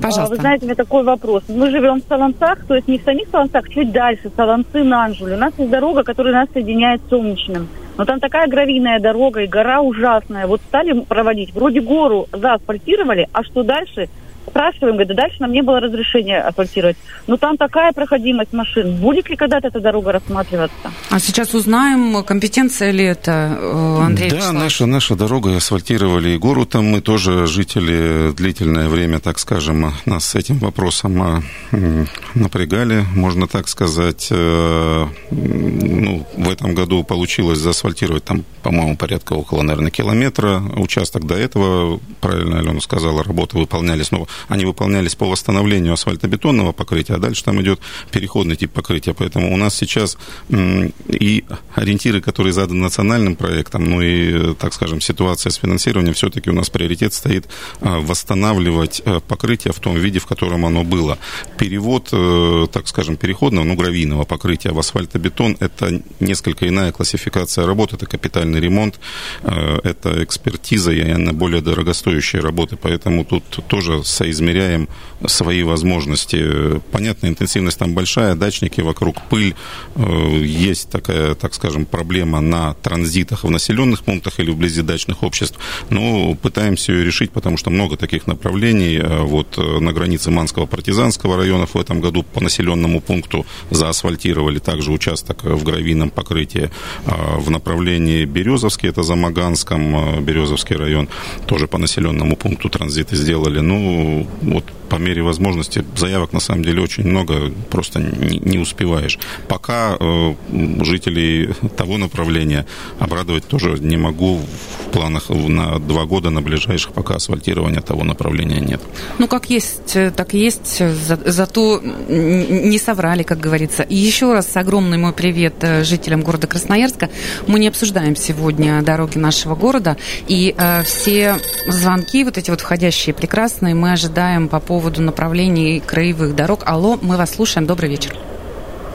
Пожалуйста. 0.00 0.34
Вы 0.34 0.40
знаете, 0.40 0.64
у 0.64 0.66
меня 0.66 0.74
такой 0.74 1.04
вопрос. 1.04 1.42
Мы 1.48 1.70
живем 1.70 2.00
в 2.00 2.08
Солонцах, 2.08 2.64
то 2.66 2.74
есть 2.74 2.88
не 2.88 2.98
в 2.98 3.02
самих 3.02 3.28
Солонцах, 3.30 3.68
чуть 3.68 3.92
дальше, 3.92 4.30
Солонцы, 4.36 4.82
Нанжуль. 4.82 5.32
У 5.32 5.36
нас 5.36 5.52
есть 5.58 5.70
дорога, 5.70 6.02
которая 6.02 6.34
нас 6.34 6.48
соединяет 6.52 7.00
с 7.06 7.10
Солнечным. 7.10 7.68
Но 7.96 8.04
там 8.04 8.18
такая 8.18 8.48
гравийная 8.48 8.98
дорога 8.98 9.42
и 9.42 9.46
гора 9.46 9.82
ужасная. 9.82 10.46
Вот 10.46 10.60
стали 10.68 10.98
проводить, 11.00 11.52
вроде 11.54 11.80
гору 11.80 12.28
заасфальтировали, 12.32 13.28
а 13.32 13.42
что 13.44 13.62
дальше? 13.62 14.08
Спрашиваем, 14.46 14.94
говорит, 14.94 15.08
да 15.08 15.14
дальше 15.14 15.36
нам 15.40 15.52
не 15.52 15.62
было 15.62 15.80
разрешения 15.80 16.40
асфальтировать. 16.40 16.96
Но 17.26 17.36
там 17.36 17.56
такая 17.56 17.92
проходимость 17.92 18.52
машин. 18.52 18.96
Будет 18.96 19.28
ли 19.28 19.36
когда-то 19.36 19.68
эта 19.68 19.80
дорога 19.80 20.12
рассматриваться? 20.12 20.92
А 21.10 21.18
сейчас 21.18 21.54
узнаем, 21.54 22.22
компетенция 22.24 22.90
ли 22.90 23.04
это, 23.04 23.58
э, 23.60 23.98
Андрей 24.02 24.30
Да, 24.30 24.52
наша, 24.52 24.86
наша 24.86 25.16
дорога 25.16 25.56
асфальтировали 25.56 26.30
и 26.30 26.38
гору 26.38 26.66
там. 26.66 26.86
Мы 26.86 27.00
тоже 27.00 27.46
жители 27.46 28.32
длительное 28.32 28.88
время, 28.88 29.20
так 29.20 29.38
скажем, 29.38 29.92
нас 30.04 30.24
с 30.24 30.34
этим 30.34 30.58
вопросом 30.58 31.42
э, 31.72 32.06
напрягали, 32.34 33.04
можно 33.14 33.46
так 33.46 33.68
сказать. 33.68 34.28
Э, 34.30 35.06
ну, 35.30 36.26
в 36.36 36.50
этом 36.50 36.74
году 36.74 37.04
получилось 37.04 37.58
заасфальтировать 37.58 38.24
там, 38.24 38.44
по-моему, 38.62 38.96
порядка 38.96 39.34
около, 39.34 39.62
наверное, 39.62 39.90
километра. 39.90 40.62
Участок 40.76 41.26
до 41.26 41.34
этого, 41.34 42.00
правильно 42.20 42.58
Алена 42.58 42.80
сказала, 42.80 43.22
работы 43.22 43.58
выполнялись, 43.58 44.10
но 44.10 44.26
они 44.48 44.64
выполнялись 44.64 45.14
по 45.14 45.26
восстановлению 45.26 45.94
асфальтобетонного 45.94 46.72
покрытия, 46.72 47.14
а 47.14 47.18
дальше 47.18 47.44
там 47.44 47.60
идет 47.62 47.80
переходный 48.10 48.56
тип 48.56 48.72
покрытия. 48.72 49.14
Поэтому 49.14 49.52
у 49.52 49.56
нас 49.56 49.74
сейчас 49.74 50.18
и 50.48 51.44
ориентиры, 51.74 52.20
которые 52.20 52.52
заданы 52.52 52.80
национальным 52.80 53.36
проектом, 53.36 53.84
ну 53.84 54.00
и, 54.02 54.54
так 54.54 54.74
скажем, 54.74 55.00
ситуация 55.00 55.50
с 55.50 55.56
финансированием, 55.56 56.14
все-таки 56.14 56.50
у 56.50 56.54
нас 56.54 56.70
приоритет 56.70 57.14
стоит 57.14 57.48
а, 57.80 57.98
восстанавливать 58.00 59.02
э, 59.04 59.20
покрытие 59.26 59.72
в 59.72 59.80
том 59.80 59.96
виде, 59.96 60.18
в 60.18 60.26
котором 60.26 60.64
оно 60.66 60.84
было. 60.84 61.18
Перевод, 61.58 62.08
э, 62.12 62.66
так 62.72 62.88
скажем, 62.88 63.16
переходного, 63.16 63.64
ну, 63.64 63.74
гравийного 63.74 64.24
покрытия 64.24 64.72
в 64.72 64.78
асфальтобетон– 64.78 65.56
это 65.60 66.02
несколько 66.20 66.68
иная 66.68 66.92
классификация 66.92 67.66
работы, 67.66 67.96
это 67.96 68.06
капитальный 68.06 68.60
ремонт, 68.60 69.00
э, 69.42 69.80
это 69.84 70.22
экспертиза 70.24 70.92
и 70.92 71.10
она 71.10 71.32
более 71.32 71.60
дорогостоящие 71.60 72.42
работы, 72.42 72.76
поэтому 72.76 73.24
тут 73.24 73.44
тоже 73.66 74.02
соизмеряем 74.20 74.86
свои 75.26 75.62
возможности. 75.62 76.80
Понятно, 76.92 77.28
интенсивность 77.28 77.78
там 77.78 77.94
большая, 77.94 78.34
дачники 78.34 78.82
вокруг, 78.82 79.16
пыль. 79.30 79.54
Э, 79.96 80.42
есть 80.44 80.90
такая, 80.90 81.34
так 81.34 81.54
скажем, 81.54 81.86
проблема 81.86 82.40
на 82.40 82.74
транзитах 82.74 83.44
в 83.44 83.50
населенных 83.50 84.02
пунктах 84.02 84.38
или 84.40 84.50
вблизи 84.50 84.82
дачных 84.82 85.22
обществ. 85.22 85.58
Но 85.88 86.34
пытаемся 86.34 86.92
ее 86.92 87.04
решить, 87.04 87.30
потому 87.30 87.56
что 87.56 87.70
много 87.70 87.96
таких 87.96 88.26
направлений. 88.26 88.98
Э, 88.98 89.22
вот 89.22 89.56
э, 89.56 89.80
на 89.80 89.92
границе 89.92 90.30
Манского 90.30 90.66
партизанского 90.66 91.36
района 91.36 91.66
в 91.66 91.76
этом 91.76 92.02
году 92.02 92.22
по 92.22 92.40
населенному 92.40 93.00
пункту 93.00 93.46
заасфальтировали 93.70 94.58
также 94.58 94.92
участок 94.92 95.44
в 95.44 95.64
гравийном 95.64 96.10
покрытии. 96.10 96.70
В 97.06 97.50
направлении 97.50 98.24
Березовский, 98.24 98.88
это 98.90 99.02
за 99.02 99.14
Маганском, 99.14 100.22
Березовский 100.24 100.76
район, 100.76 101.08
тоже 101.46 101.66
по 101.66 101.78
населенному 101.78 102.36
пункту 102.36 102.68
транзиты 102.68 103.16
сделали. 103.16 103.60
Ну, 103.60 104.09
вот 104.42 104.64
по 104.90 104.96
мере 104.96 105.22
возможности 105.22 105.84
заявок 105.96 106.32
на 106.32 106.40
самом 106.40 106.64
деле 106.64 106.82
очень 106.82 107.06
много, 107.06 107.52
просто 107.70 108.00
не, 108.00 108.38
не 108.38 108.58
успеваешь. 108.58 109.18
Пока 109.48 109.96
э, 109.98 110.34
жителей 110.80 111.54
того 111.76 111.96
направления 111.96 112.66
обрадовать 112.98 113.46
тоже 113.46 113.78
не 113.78 113.96
могу 113.96 114.38
в 114.38 114.90
планах 114.90 115.30
на 115.30 115.78
два 115.78 116.04
года 116.04 116.30
на 116.30 116.42
ближайших, 116.42 116.92
пока 116.92 117.14
асфальтирования 117.14 117.80
того 117.80 118.02
направления 118.02 118.60
нет. 118.60 118.80
Ну, 119.18 119.28
как 119.28 119.48
есть, 119.48 119.94
э, 119.94 120.10
так 120.10 120.34
есть, 120.34 120.78
за, 120.78 121.20
зато 121.24 121.80
не 122.08 122.78
соврали, 122.78 123.22
как 123.22 123.38
говорится. 123.38 123.84
И 123.84 123.94
еще 123.94 124.32
раз 124.32 124.56
огромный 124.56 124.98
мой 124.98 125.12
привет 125.12 125.54
э, 125.60 125.84
жителям 125.84 126.22
города 126.22 126.48
Красноярска. 126.48 127.10
Мы 127.46 127.60
не 127.60 127.68
обсуждаем 127.68 128.16
сегодня 128.16 128.82
дороги 128.82 129.18
нашего 129.18 129.54
города, 129.54 129.96
и 130.26 130.52
э, 130.58 130.82
все 130.82 131.36
звонки, 131.68 132.24
вот 132.24 132.38
эти 132.38 132.50
вот 132.50 132.60
входящие 132.60 133.14
прекрасные, 133.14 133.76
мы 133.76 133.92
ожидаем 134.00 134.48
по 134.48 134.60
поводу 134.60 135.02
направлений 135.02 135.78
краевых 135.78 136.34
дорог. 136.34 136.60
Алло, 136.64 136.96
мы 137.02 137.18
вас 137.18 137.34
слушаем. 137.34 137.66
Добрый 137.66 137.90
вечер. 137.90 138.12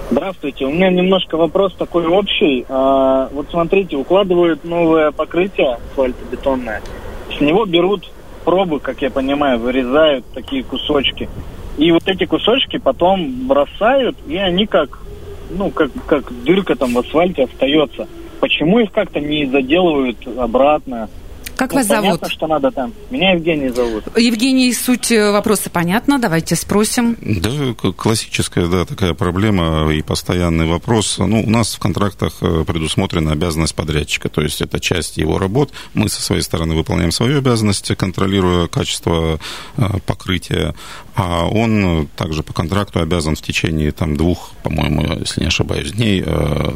Здравствуйте. 0.10 0.66
У 0.66 0.72
меня 0.72 0.90
немножко 0.90 1.38
вопрос 1.38 1.76
такой 1.76 2.08
общий. 2.08 2.66
А, 2.70 3.30
вот 3.32 3.46
смотрите, 3.52 3.98
укладывают 3.98 4.64
новое 4.64 5.12
покрытие 5.12 5.78
асфальтобетонное. 5.92 6.82
С 7.38 7.40
него 7.40 7.66
берут 7.66 8.10
пробы, 8.46 8.80
как 8.80 9.04
я 9.04 9.12
понимаю, 9.12 9.60
вырезают 9.60 10.26
такие 10.34 10.64
кусочки. 10.64 11.30
И 11.78 11.92
вот 11.92 12.08
эти 12.08 12.26
кусочки 12.26 12.78
потом 12.78 13.48
бросают, 13.48 14.18
и 14.28 14.38
они 14.38 14.66
как, 14.66 14.98
ну, 15.52 15.70
как, 15.70 15.92
как 16.08 16.32
дырка 16.44 16.76
там 16.76 16.96
в 16.96 17.00
асфальте 17.00 17.44
остается. 17.44 18.08
Почему 18.40 18.80
их 18.80 18.92
как-то 18.92 19.20
не 19.20 19.46
заделывают 19.46 20.18
обратно? 20.36 21.10
Как 21.56 21.72
ну, 21.72 21.78
вас 21.78 21.88
понятно, 21.88 22.12
зовут? 22.12 22.32
что 22.32 22.48
надо 22.48 22.72
там. 22.72 22.94
Меня 23.10 23.34
Евгений 23.34 23.70
зовут. 23.70 24.04
Евгений, 24.18 24.74
суть 24.74 25.12
э, 25.12 25.32
вопроса 25.32 25.70
понятна. 25.70 26.20
Давайте 26.20 26.56
спросим. 26.56 27.18
Да, 27.22 27.74
классическая, 27.74 28.68
да, 28.68 28.86
такая 28.86 29.14
проблема 29.14 29.92
и 29.92 30.02
постоянный 30.02 30.68
вопрос. 30.68 31.18
Ну, 31.18 31.42
у 31.42 31.50
нас 31.50 31.76
в 31.76 31.80
контрактах 31.80 32.38
э, 32.42 32.64
предусмотрена 32.66 33.32
обязанность 33.32 33.76
подрядчика, 33.76 34.30
то 34.30 34.42
есть 34.42 34.62
это 34.62 34.80
часть 34.80 35.18
его 35.18 35.38
работ. 35.38 35.72
Мы 35.94 36.10
со 36.10 36.22
своей 36.22 36.42
стороны 36.42 36.76
выполняем 36.76 37.12
свою 37.12 37.38
обязанность, 37.38 37.96
контролируя 37.96 38.68
качество 38.68 39.40
э, 39.78 39.84
покрытия, 40.06 40.76
а 41.16 41.46
он 41.46 42.10
также 42.18 42.44
по 42.44 42.52
контракту 42.52 43.00
обязан 43.00 43.36
в 43.36 43.42
течение 43.42 43.92
там 43.94 44.18
двух, 44.18 44.52
по-моему, 44.64 45.20
если 45.20 45.42
не 45.42 45.48
ошибаюсь, 45.48 45.92
дней, 45.94 46.26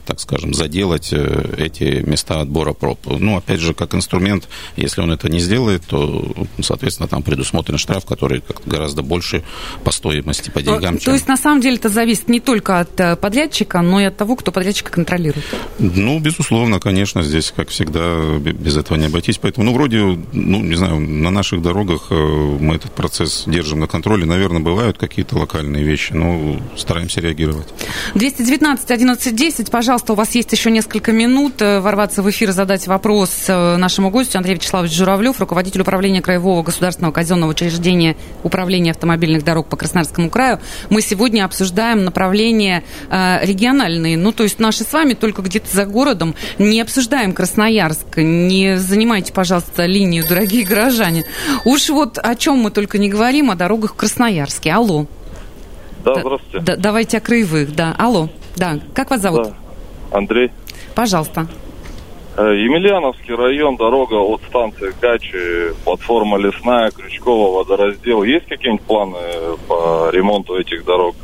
так 0.05 0.21
скажем, 0.21 0.53
заделать 0.53 1.11
эти 1.11 2.01
места 2.07 2.39
отбора 2.39 2.71
проб. 2.71 2.99
Ну, 3.05 3.35
опять 3.35 3.59
же, 3.59 3.73
как 3.73 3.93
инструмент 3.95 4.47
если 4.75 5.01
он 5.01 5.11
это 5.11 5.29
не 5.29 5.39
сделает, 5.39 5.83
то, 5.85 6.33
соответственно, 6.61 7.07
там 7.07 7.23
предусмотрен 7.23 7.77
штраф, 7.77 8.05
который 8.05 8.43
гораздо 8.65 9.01
больше 9.01 9.43
по 9.83 9.91
стоимости, 9.91 10.49
по 10.49 10.61
деньгам. 10.61 10.95
То, 10.95 11.03
чем... 11.03 11.05
то 11.05 11.13
есть, 11.13 11.27
на 11.27 11.37
самом 11.37 11.61
деле, 11.61 11.75
это 11.77 11.89
зависит 11.89 12.29
не 12.29 12.39
только 12.39 12.79
от 12.79 12.99
э, 12.99 13.15
подрядчика, 13.15 13.81
но 13.81 13.99
и 13.99 14.05
от 14.05 14.17
того, 14.17 14.35
кто 14.35 14.51
подрядчика 14.51 14.91
контролирует? 14.91 15.45
Ну, 15.79 16.19
безусловно, 16.19 16.79
конечно, 16.79 17.23
здесь, 17.23 17.53
как 17.55 17.69
всегда, 17.69 18.37
без 18.39 18.77
этого 18.77 18.97
не 18.97 19.05
обойтись. 19.05 19.37
Поэтому, 19.37 19.65
ну, 19.65 19.73
вроде, 19.73 19.97
ну, 19.99 20.61
не 20.61 20.75
знаю, 20.75 20.99
на 20.99 21.31
наших 21.31 21.61
дорогах 21.61 22.07
э, 22.09 22.15
мы 22.15 22.75
этот 22.75 22.91
процесс 22.91 23.43
держим 23.47 23.79
на 23.79 23.87
контроле. 23.87 24.25
Наверное, 24.25 24.61
бывают 24.61 24.97
какие-то 24.97 25.37
локальные 25.37 25.83
вещи, 25.83 26.13
но 26.13 26.59
стараемся 26.77 27.21
реагировать. 27.21 27.67
219 28.15 28.91
11 28.91 29.35
10, 29.35 29.71
пожалуйста, 29.71 30.13
у 30.13 30.15
вас 30.15 30.35
есть 30.35 30.51
еще 30.51 30.71
несколько 30.71 31.11
минут 31.11 31.61
э, 31.61 31.79
ворваться 31.79 32.21
в 32.21 32.29
эфир, 32.29 32.51
задать 32.51 32.87
вопрос 32.87 33.47
нашему 33.47 34.09
гостю 34.09 34.37
Андрею 34.37 34.58
Вячеславович 34.59 34.93
Журавлев, 34.93 35.39
руководитель 35.39 35.81
управления 35.81 36.21
Краевого 36.21 36.63
государственного 36.63 37.13
казенного 37.13 37.51
учреждения 37.51 38.17
Управления 38.43 38.91
автомобильных 38.91 39.43
дорог 39.43 39.67
по 39.67 39.77
Красноярскому 39.77 40.29
краю. 40.29 40.59
Мы 40.89 41.01
сегодня 41.01 41.45
обсуждаем 41.45 42.03
направления 42.03 42.83
э, 43.09 43.39
региональные, 43.45 44.17
ну, 44.17 44.33
то 44.33 44.43
есть 44.43 44.59
наши 44.59 44.83
с 44.83 44.91
вами 44.91 45.13
только 45.13 45.41
где-то 45.41 45.73
за 45.73 45.85
городом. 45.85 46.35
Не 46.57 46.81
обсуждаем 46.81 47.31
Красноярск, 47.33 48.17
не 48.17 48.77
занимайте, 48.77 49.31
пожалуйста, 49.31 49.85
линию, 49.85 50.25
дорогие 50.27 50.65
горожане. 50.65 51.23
Уж 51.63 51.89
вот 51.89 52.17
о 52.17 52.35
чем 52.35 52.57
мы 52.57 52.71
только 52.71 52.97
не 52.97 53.09
говорим, 53.09 53.51
о 53.51 53.55
дорогах 53.55 53.93
в 53.93 53.95
Красноярске. 53.95 54.73
Алло. 54.73 55.05
Да, 56.03 56.15
здравствуйте. 56.19 56.59
Да, 56.59 56.75
давайте 56.75 57.17
о 57.17 57.21
краевых, 57.21 57.73
да. 57.73 57.95
Алло, 57.97 58.29
да. 58.57 58.79
Как 58.93 59.09
вас 59.09 59.21
зовут? 59.21 59.43
Да. 59.43 60.17
Андрей. 60.17 60.51
Пожалуйста. 60.95 61.47
Э, 62.39 62.55
Емельяновский 62.55 63.35
район, 63.35 63.75
дорога 63.75 64.13
от 64.13 64.41
станции 64.43 64.93
Гачи, 65.01 65.73
платформа 65.83 66.37
Лесная, 66.37 66.89
Крючкова, 66.89 67.57
водораздел. 67.57 68.23
Есть 68.23 68.45
какие-нибудь 68.45 68.85
планы 68.85 69.17
по 69.67 70.09
ремонту 70.13 70.55
этих 70.55 70.85
дорог 70.85 71.17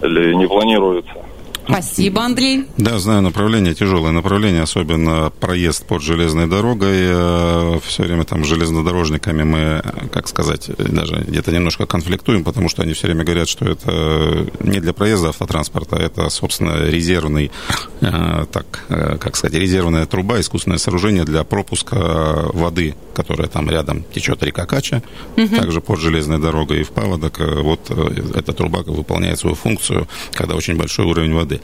или 0.00 0.32
не 0.34 0.46
планируется? 0.46 1.24
Спасибо, 1.70 2.24
Андрей. 2.24 2.64
Да, 2.76 2.98
знаю 2.98 3.22
направление, 3.22 3.74
тяжелое 3.74 4.10
направление, 4.10 4.62
особенно 4.62 5.30
проезд 5.30 5.86
под 5.86 6.02
железной 6.02 6.48
дорогой. 6.48 6.96
Э, 6.96 7.78
все 7.84 8.02
время 8.02 8.24
там 8.24 8.44
с 8.44 8.48
железнодорожниками 8.48 9.44
мы, 9.44 9.82
как 10.12 10.26
сказать, 10.26 10.68
даже 10.76 11.24
где-то 11.26 11.52
немножко 11.52 11.86
конфликтуем, 11.86 12.42
потому 12.42 12.68
что 12.68 12.82
они 12.82 12.92
все 12.92 13.06
время 13.06 13.24
говорят, 13.24 13.48
что 13.48 13.66
это 13.66 14.46
не 14.60 14.80
для 14.80 14.92
проезда 14.92 15.28
автотранспорта, 15.28 15.96
это, 15.96 16.28
собственно, 16.28 16.86
резервный, 16.86 17.52
э, 18.00 18.46
так, 18.50 18.84
э, 18.88 19.16
как 19.18 19.36
сказать, 19.36 19.56
резервная 19.56 20.06
труба, 20.06 20.40
искусственное 20.40 20.78
сооружение 20.78 21.24
для 21.24 21.44
пропуска 21.44 22.46
воды, 22.52 22.96
которая 23.14 23.46
там 23.46 23.70
рядом 23.70 24.04
течет 24.12 24.42
река 24.42 24.66
Кача, 24.66 25.02
угу. 25.36 25.56
также 25.56 25.80
под 25.80 26.00
железной 26.00 26.40
дорогой 26.40 26.80
и 26.80 26.84
в 26.84 26.90
паводок. 26.90 27.38
Вот 27.40 27.90
эта 27.90 28.52
труба 28.52 28.80
выполняет 28.80 29.38
свою 29.38 29.54
функцию, 29.54 30.08
когда 30.32 30.56
очень 30.56 30.76
большой 30.76 31.06
уровень 31.06 31.32
воды. 31.32 31.59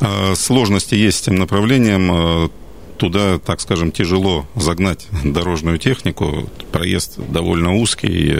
Э, 0.00 0.34
сложности 0.34 0.94
есть 0.94 1.18
с 1.18 1.22
этим 1.22 1.36
направлением. 1.36 2.50
Э, 2.98 3.08
туда, 3.08 3.38
так 3.38 3.60
скажем, 3.60 3.92
тяжело 3.92 4.46
загнать 4.54 5.06
дорожную 5.24 5.78
технику, 5.78 6.48
проезд 6.72 7.18
довольно 7.18 7.74
узкий, 7.76 8.34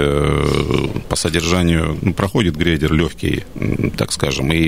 по 1.08 1.16
содержанию 1.16 1.96
ну, 2.02 2.12
проходит 2.12 2.56
грейдер 2.56 2.92
легкий, 2.92 3.44
так 3.96 4.12
скажем, 4.12 4.52
и 4.52 4.58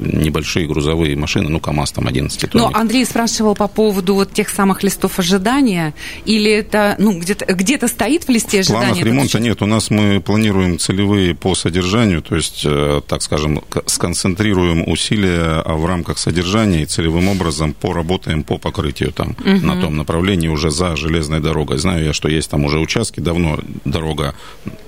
небольшие 0.00 0.66
грузовые 0.66 1.16
машины, 1.16 1.48
ну, 1.48 1.60
КАМАЗ 1.60 1.92
там 1.92 2.06
11 2.06 2.50
тонн. 2.50 2.62
Но 2.62 2.70
Андрей 2.72 3.04
спрашивал 3.04 3.54
по 3.54 3.68
поводу 3.68 4.14
вот 4.14 4.32
тех 4.32 4.48
самых 4.48 4.82
листов 4.82 5.18
ожидания, 5.18 5.94
или 6.24 6.50
это, 6.50 6.96
ну, 6.98 7.18
где-то 7.18 7.46
где 7.52 7.76
стоит 7.86 8.24
в 8.24 8.28
листе 8.30 8.60
ожидания? 8.60 8.86
В 8.86 8.88
планах 8.88 9.04
ремонта 9.04 9.40
нет, 9.40 9.62
у 9.62 9.66
нас 9.66 9.90
мы 9.90 10.20
планируем 10.20 10.78
целевые 10.78 11.34
по 11.34 11.54
содержанию, 11.54 12.22
то 12.22 12.36
есть, 12.36 12.66
так 13.06 13.22
скажем, 13.22 13.62
сконцентрируем 13.86 14.88
усилия 14.88 15.62
в 15.66 15.84
рамках 15.86 16.18
содержания 16.18 16.82
и 16.82 16.86
целевым 16.86 17.28
образом 17.28 17.74
поработаем 17.74 18.42
по 18.42 18.58
покрытию 18.58 19.12
там 19.16 19.30
угу. 19.30 19.66
на 19.66 19.80
том 19.80 19.96
направлении 19.96 20.48
уже 20.48 20.70
за 20.70 20.94
железной 20.94 21.40
дорогой. 21.40 21.78
Знаю 21.78 22.04
я, 22.04 22.12
что 22.12 22.28
есть 22.28 22.50
там 22.50 22.64
уже 22.64 22.78
участки, 22.78 23.20
давно 23.20 23.58
дорога, 23.84 24.34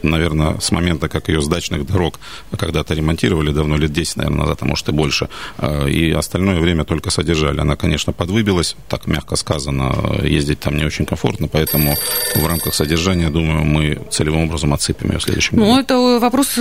наверное, 0.03 0.61
с 0.61 0.71
момента, 0.71 1.09
как 1.09 1.29
ее 1.29 1.41
с 1.41 1.49
дачных 1.49 1.87
дорог 1.87 2.21
когда-то 2.57 2.95
ремонтировали, 2.95 3.51
давно, 3.51 3.77
лет 3.77 3.93
10, 3.93 4.17
наверное, 4.17 4.41
назад, 4.41 4.59
а 4.61 4.65
может 4.67 4.89
и 4.89 4.93
больше, 4.93 5.29
а, 5.57 5.87
и 5.87 6.11
остальное 6.13 6.61
время 6.61 6.85
только 6.85 7.11
содержали. 7.11 7.61
Она, 7.61 7.77
конечно, 7.77 8.13
подвыбилась, 8.13 8.77
так 8.89 9.07
мягко 9.07 9.37
сказано, 9.37 10.21
ездить 10.23 10.61
там 10.61 10.77
не 10.77 10.85
очень 10.85 11.07
комфортно, 11.07 11.49
поэтому 11.49 11.97
в 12.37 12.47
рамках 12.47 12.75
содержания, 12.75 13.31
думаю, 13.31 13.65
мы 13.65 13.99
целевым 14.11 14.45
образом 14.45 14.75
отсыпем 14.75 15.11
ее 15.11 15.19
в 15.19 15.23
следующем 15.23 15.59
ну, 15.59 15.65
году. 15.65 15.75
Ну, 15.75 15.81
это 15.81 16.21
вопрос, 16.21 16.59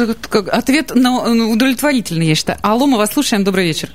ответ 0.52 0.96
на 0.96 1.48
удовлетворительный, 1.52 2.28
я 2.28 2.36
считаю. 2.36 2.60
Алло, 2.62 2.88
мы 2.88 2.98
вас 2.98 3.14
слушаем, 3.14 3.44
добрый 3.44 3.66
вечер. 3.66 3.90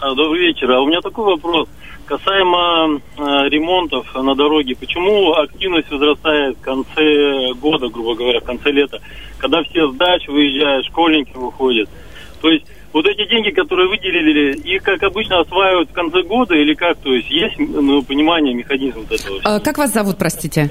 А, 0.00 0.14
добрый 0.14 0.40
вечер. 0.48 0.70
А 0.70 0.80
у 0.80 0.86
меня 0.86 1.00
такой 1.00 1.24
вопрос. 1.24 1.68
Касаемо 2.06 3.00
э, 3.18 3.48
ремонтов 3.48 4.14
на 4.14 4.34
дороге, 4.34 4.76
почему 4.76 5.34
активность 5.34 5.90
возрастает 5.90 6.56
в 6.56 6.60
конце 6.60 7.52
года, 7.54 7.88
грубо 7.88 8.14
говоря, 8.14 8.40
в 8.40 8.44
конце 8.44 8.70
лета, 8.70 9.00
когда 9.38 9.62
все 9.64 9.90
с 9.90 10.28
выезжают, 10.28 10.86
школьники 10.86 11.36
выходят. 11.36 11.88
То 12.40 12.48
есть 12.48 12.64
вот 12.92 13.06
эти 13.06 13.28
деньги, 13.28 13.50
которые 13.50 13.88
выделили, 13.88 14.56
их, 14.56 14.82
как 14.82 15.02
обычно, 15.02 15.40
осваивают 15.40 15.90
в 15.90 15.92
конце 15.92 16.22
года 16.22 16.54
или 16.54 16.74
как? 16.74 16.96
То 16.98 17.12
есть 17.12 17.30
есть 17.30 17.58
ну, 17.58 18.02
понимание 18.02 18.54
механизма 18.54 19.02
вот 19.02 19.20
этого? 19.20 19.40
А, 19.44 19.60
как 19.60 19.76
вас 19.76 19.92
зовут, 19.92 20.16
простите? 20.16 20.70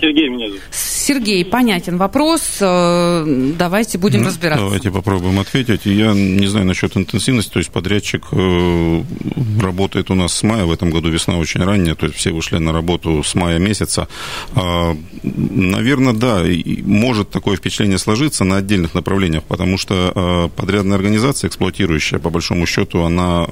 Сергей 0.00 0.28
меня 0.28 0.48
зовут. 0.48 0.62
Сергей, 0.70 1.44
понятен 1.44 1.96
вопрос. 1.96 2.58
Э, 2.60 3.24
давайте 3.58 3.98
будем 3.98 4.20
ну, 4.20 4.26
разбираться. 4.26 4.64
Давайте 4.64 4.90
попробуем 4.90 5.38
ответить. 5.38 5.86
Я 5.86 6.12
не 6.12 6.46
знаю 6.46 6.66
насчет 6.66 6.96
интенсивности. 6.96 7.52
То 7.52 7.58
есть 7.58 7.70
подрядчик 7.70 8.26
э, 8.32 9.02
работает 9.60 10.10
у 10.10 10.14
нас 10.14 10.34
с 10.34 10.42
мая. 10.42 10.64
В 10.64 10.72
этом 10.72 10.90
году 10.90 11.08
весна 11.08 11.38
очень 11.38 11.62
ранняя. 11.62 11.94
То 11.94 12.06
есть 12.06 12.18
все 12.18 12.32
вышли 12.32 12.58
на 12.58 12.72
работу 12.72 13.22
с 13.22 13.34
мая 13.34 13.58
месяца. 13.58 14.08
А, 14.54 14.96
наверное, 15.22 16.12
да, 16.12 16.44
может 16.84 17.30
такое 17.30 17.56
впечатление 17.56 17.98
сложиться 17.98 18.44
на 18.44 18.56
отдельных 18.56 18.94
направлениях, 18.94 19.44
потому 19.44 19.78
что 19.78 20.12
э, 20.14 20.48
подрядная 20.56 20.96
организация, 20.96 21.48
эксплуатирующая, 21.48 22.18
по 22.18 22.30
большому 22.30 22.66
счету, 22.66 23.02
она 23.02 23.44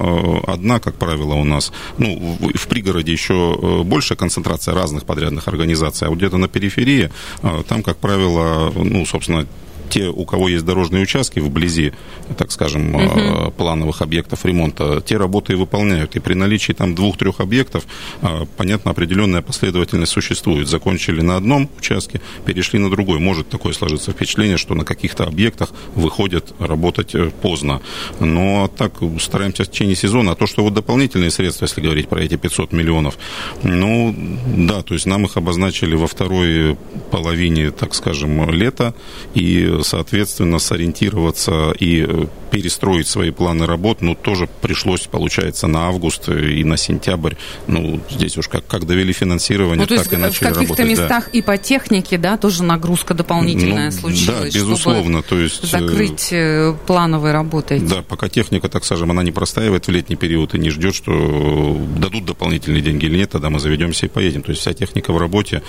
одна, 0.47 0.79
как 0.79 0.95
правило, 0.95 1.33
у 1.33 1.43
нас. 1.43 1.71
Ну, 1.97 2.37
в 2.39 2.67
пригороде 2.67 3.11
еще 3.11 3.83
большая 3.83 4.17
концентрация 4.17 4.75
разных 4.75 5.05
подрядных 5.05 5.47
организаций 5.47 6.07
а 6.07 6.08
вот 6.09 6.17
где-то 6.17 6.37
на 6.37 6.47
периферии, 6.47 7.09
а, 7.41 7.63
там, 7.63 7.83
как 7.83 7.97
правило, 7.97 8.71
ну, 8.75 9.05
собственно, 9.05 9.47
те, 9.89 10.07
у 10.07 10.25
кого 10.25 10.49
есть 10.49 10.65
дорожные 10.65 11.03
участки 11.03 11.39
вблизи, 11.39 11.93
так 12.37 12.51
скажем, 12.51 12.95
угу. 12.95 13.51
плановых 13.51 14.01
объектов 14.01 14.45
ремонта, 14.45 15.01
те 15.05 15.17
работы 15.17 15.53
и 15.53 15.55
выполняют. 15.55 16.15
И 16.15 16.19
при 16.19 16.33
наличии 16.33 16.73
там 16.73 16.95
двух-трех 16.95 17.39
объектов, 17.39 17.85
а, 18.21 18.45
понятно, 18.57 18.91
определенная 18.91 19.41
последовательность 19.41 20.11
существует. 20.11 20.67
Закончили 20.67 21.21
на 21.21 21.35
одном 21.35 21.69
участке, 21.77 22.21
перешли 22.45 22.79
на 22.79 22.89
другой. 22.89 23.19
Может 23.19 23.49
такое 23.49 23.73
сложиться 23.73 24.11
впечатление, 24.11 24.57
что 24.57 24.75
на 24.75 24.85
каких-то 24.85 25.25
объектах 25.25 25.69
выходят 25.95 26.53
работать 26.59 27.15
э, 27.15 27.31
поздно. 27.41 27.81
Но 28.19 28.69
так 28.77 28.93
стараемся 29.19 29.63
в 29.63 29.71
течение 29.71 29.95
сезона. 29.95 30.31
А 30.31 30.35
то, 30.35 30.47
что 30.47 30.63
вот 30.63 30.73
дополнительные 30.73 31.31
средства, 31.31 31.65
если 31.65 31.81
говорить 31.81 32.07
про 32.07 32.21
эти 32.23 32.37
500 32.37 32.71
миллионов, 32.71 33.17
ну, 33.63 34.15
да, 34.55 34.81
то 34.81 34.93
есть 34.93 35.05
нам 35.05 35.25
их 35.25 35.37
обозначили 35.37 35.95
во 35.95 36.07
второй 36.07 36.77
половине, 37.11 37.71
так 37.71 37.93
скажем, 37.95 38.49
лета, 38.51 38.93
и 39.33 39.78
соответственно, 39.83 40.59
сориентироваться 40.59 41.71
и 41.79 42.05
э, 42.07 42.25
перестроить 42.51 43.07
свои 43.07 43.31
планы 43.31 43.65
работ, 43.65 44.01
ну, 44.01 44.15
тоже 44.15 44.49
пришлось, 44.61 45.01
получается, 45.01 45.67
на 45.67 45.87
август 45.87 46.29
и 46.29 46.63
на 46.63 46.77
сентябрь. 46.77 47.35
Ну, 47.67 48.01
здесь 48.09 48.37
уж 48.37 48.47
как, 48.47 48.65
как 48.67 48.85
довели 48.85 49.13
финансирование, 49.13 49.87
ну, 49.89 49.95
так 49.95 50.11
и 50.11 50.17
начали 50.17 50.45
работать. 50.45 50.65
в 50.65 50.69
каких-то 50.69 50.83
местах 50.83 51.25
да. 51.31 51.39
и 51.39 51.41
по 51.41 51.57
технике, 51.57 52.17
да, 52.17 52.37
тоже 52.37 52.63
нагрузка 52.63 53.13
дополнительная 53.13 53.91
ну, 53.91 53.97
случилась, 53.97 54.53
Да, 54.53 54.59
безусловно. 54.59 55.21
то 55.21 55.39
есть, 55.39 55.63
э, 55.63 55.67
закрыть 55.67 56.29
э, 56.31 56.75
плановые 56.87 57.33
работы. 57.33 57.79
Да, 57.79 58.01
пока 58.01 58.29
техника, 58.29 58.69
так 58.69 58.85
скажем, 58.85 59.11
она 59.11 59.23
не 59.23 59.31
простаивает 59.31 59.87
в 59.87 59.91
летний 59.91 60.15
период 60.15 60.55
и 60.55 60.59
не 60.59 60.69
ждет, 60.69 60.95
что 60.95 61.79
дадут 61.97 62.25
дополнительные 62.25 62.81
деньги 62.81 63.05
или 63.05 63.17
нет, 63.17 63.31
тогда 63.31 63.49
мы 63.49 63.59
заведемся 63.59 64.05
и 64.05 64.09
поедем. 64.09 64.41
То 64.41 64.51
есть 64.51 64.61
вся 64.61 64.73
техника 64.73 65.13
в 65.13 65.17
работе, 65.17 65.61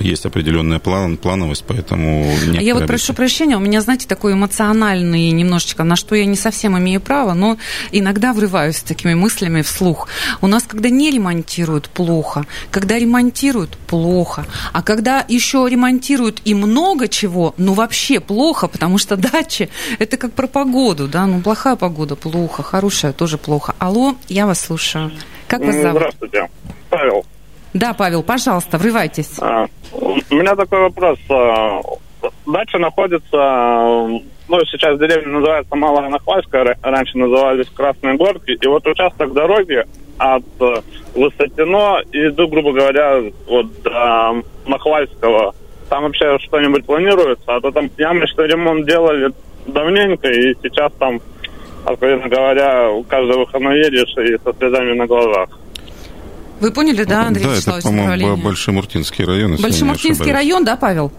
есть 0.00 0.26
определенная 0.26 0.78
план, 0.78 1.16
плановость, 1.16 1.64
поэтому... 1.66 2.32
А 2.56 2.62
я 2.62 2.74
вот 2.74 2.86
прошу 2.86 3.14
прощения, 3.14 3.51
у 3.56 3.60
меня, 3.60 3.80
знаете, 3.80 4.06
такой 4.06 4.32
эмоциональный 4.34 5.30
немножечко, 5.30 5.84
на 5.84 5.96
что 5.96 6.14
я 6.14 6.26
не 6.26 6.36
совсем 6.36 6.78
имею 6.78 7.00
право, 7.00 7.34
но 7.34 7.58
иногда 7.90 8.32
врываюсь 8.32 8.76
с 8.78 8.82
такими 8.82 9.14
мыслями 9.14 9.62
вслух. 9.62 10.08
У 10.40 10.46
нас, 10.46 10.64
когда 10.64 10.88
не 10.88 11.10
ремонтируют, 11.10 11.88
плохо. 11.88 12.44
Когда 12.70 12.98
ремонтируют, 12.98 13.76
плохо. 13.76 14.44
А 14.72 14.82
когда 14.82 15.24
еще 15.28 15.66
ремонтируют 15.68 16.42
и 16.44 16.54
много 16.54 17.08
чего, 17.08 17.54
ну 17.56 17.72
вообще 17.72 18.20
плохо, 18.20 18.68
потому 18.68 18.98
что 18.98 19.16
дачи, 19.16 19.68
это 19.98 20.16
как 20.16 20.32
про 20.32 20.46
погоду, 20.46 21.08
да, 21.08 21.26
ну 21.26 21.40
плохая 21.40 21.76
погода, 21.76 22.16
плохо, 22.16 22.62
хорошая 22.62 23.12
тоже 23.12 23.38
плохо. 23.38 23.74
Алло, 23.78 24.16
я 24.28 24.46
вас 24.46 24.60
слушаю. 24.60 25.12
Как 25.48 25.60
вас 25.60 25.74
зовут? 25.76 26.00
Здравствуйте, 26.00 26.48
Павел. 26.88 27.24
Да, 27.74 27.94
Павел, 27.94 28.22
пожалуйста, 28.22 28.78
врывайтесь. 28.78 29.38
А, 29.38 29.66
у 29.92 30.34
меня 30.34 30.54
такой 30.54 30.80
вопрос. 30.80 31.18
Дача 32.46 32.78
находится, 32.78 34.06
ну, 34.48 34.64
сейчас 34.70 34.98
деревня 34.98 35.38
называется 35.38 35.74
Малая 35.74 36.08
Нахвальская, 36.08 36.76
раньше 36.82 37.18
назывались 37.18 37.68
Красные 37.68 38.16
Горки, 38.16 38.52
и 38.60 38.66
вот 38.66 38.86
участок 38.86 39.32
дороги 39.32 39.84
от 40.18 40.44
э, 40.60 40.74
Высотино 41.14 42.00
и 42.12 42.28
иду, 42.28 42.48
грубо 42.48 42.72
говоря, 42.72 43.20
вот 43.46 43.82
до 43.82 44.42
Нахвальского. 44.66 45.54
Там 45.88 46.04
вообще 46.04 46.38
что-нибудь 46.40 46.84
планируется, 46.86 47.44
а 47.46 47.60
то 47.60 47.70
там 47.70 47.90
ямочный 47.98 48.46
ремонт 48.46 48.86
делали 48.86 49.32
давненько, 49.66 50.28
и 50.28 50.54
сейчас 50.62 50.92
там, 50.98 51.20
откровенно 51.84 52.28
говоря, 52.28 52.90
каждый 53.08 53.36
выходной 53.36 53.78
едешь 53.78 54.14
и 54.16 54.38
со 54.42 54.56
слезами 54.56 54.94
на 54.94 55.06
глазах. 55.06 55.48
Вы 56.60 56.72
поняли, 56.72 57.02
да, 57.02 57.26
Андрей 57.26 57.44
Да, 57.44 57.56
это, 57.56 57.82
по-моему, 57.82 58.36
Большемуртинский 58.36 59.24
район. 59.24 59.56
Большемуртинский 59.60 60.32
район, 60.32 60.64
да, 60.64 60.76
Павел? 60.76 61.10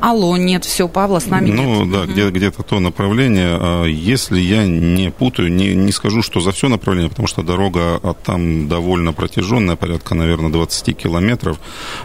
Алло, 0.00 0.36
нет, 0.36 0.64
все, 0.64 0.88
Павла 0.88 1.18
с 1.18 1.26
нами 1.26 1.50
Ну, 1.50 1.84
нет. 1.84 1.92
да, 1.92 2.00
угу. 2.02 2.12
где- 2.12 2.30
где-то 2.30 2.62
то 2.62 2.80
направление. 2.80 3.56
А 3.60 3.84
если 3.84 4.38
я 4.40 4.66
не 4.66 5.10
путаю, 5.10 5.52
не, 5.52 5.74
не 5.74 5.92
скажу, 5.92 6.22
что 6.22 6.40
за 6.40 6.52
все 6.52 6.68
направление, 6.68 7.10
потому 7.10 7.28
что 7.28 7.42
дорога 7.42 8.00
а, 8.02 8.14
там 8.14 8.68
довольно 8.68 9.12
протяженная, 9.12 9.76
порядка, 9.76 10.14
наверное, 10.14 10.50
20 10.50 10.96
километров. 10.96 11.58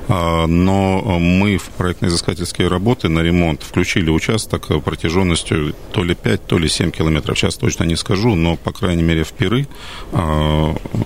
А, 0.08 0.46
но 0.48 1.02
мы 1.20 1.58
в 1.58 1.70
проектно-изыскательские 1.78 2.68
работы 2.68 3.08
на 3.10 3.20
ремонт 3.20 3.64
включили 3.64 4.10
участок 4.10 4.68
протяженностью 4.84 5.74
то 5.92 6.04
ли 6.04 6.16
5, 6.16 6.46
то 6.48 6.58
ли 6.58 6.68
7 6.68 6.92
километров. 6.92 7.38
Сейчас 7.38 7.56
точно 7.56 7.86
не 7.86 7.96
скажу, 7.96 8.36
но, 8.36 8.56
по 8.58 8.72
крайней 8.72 9.04
мере, 9.04 9.24
в 9.24 9.32
Пиры 9.34 9.68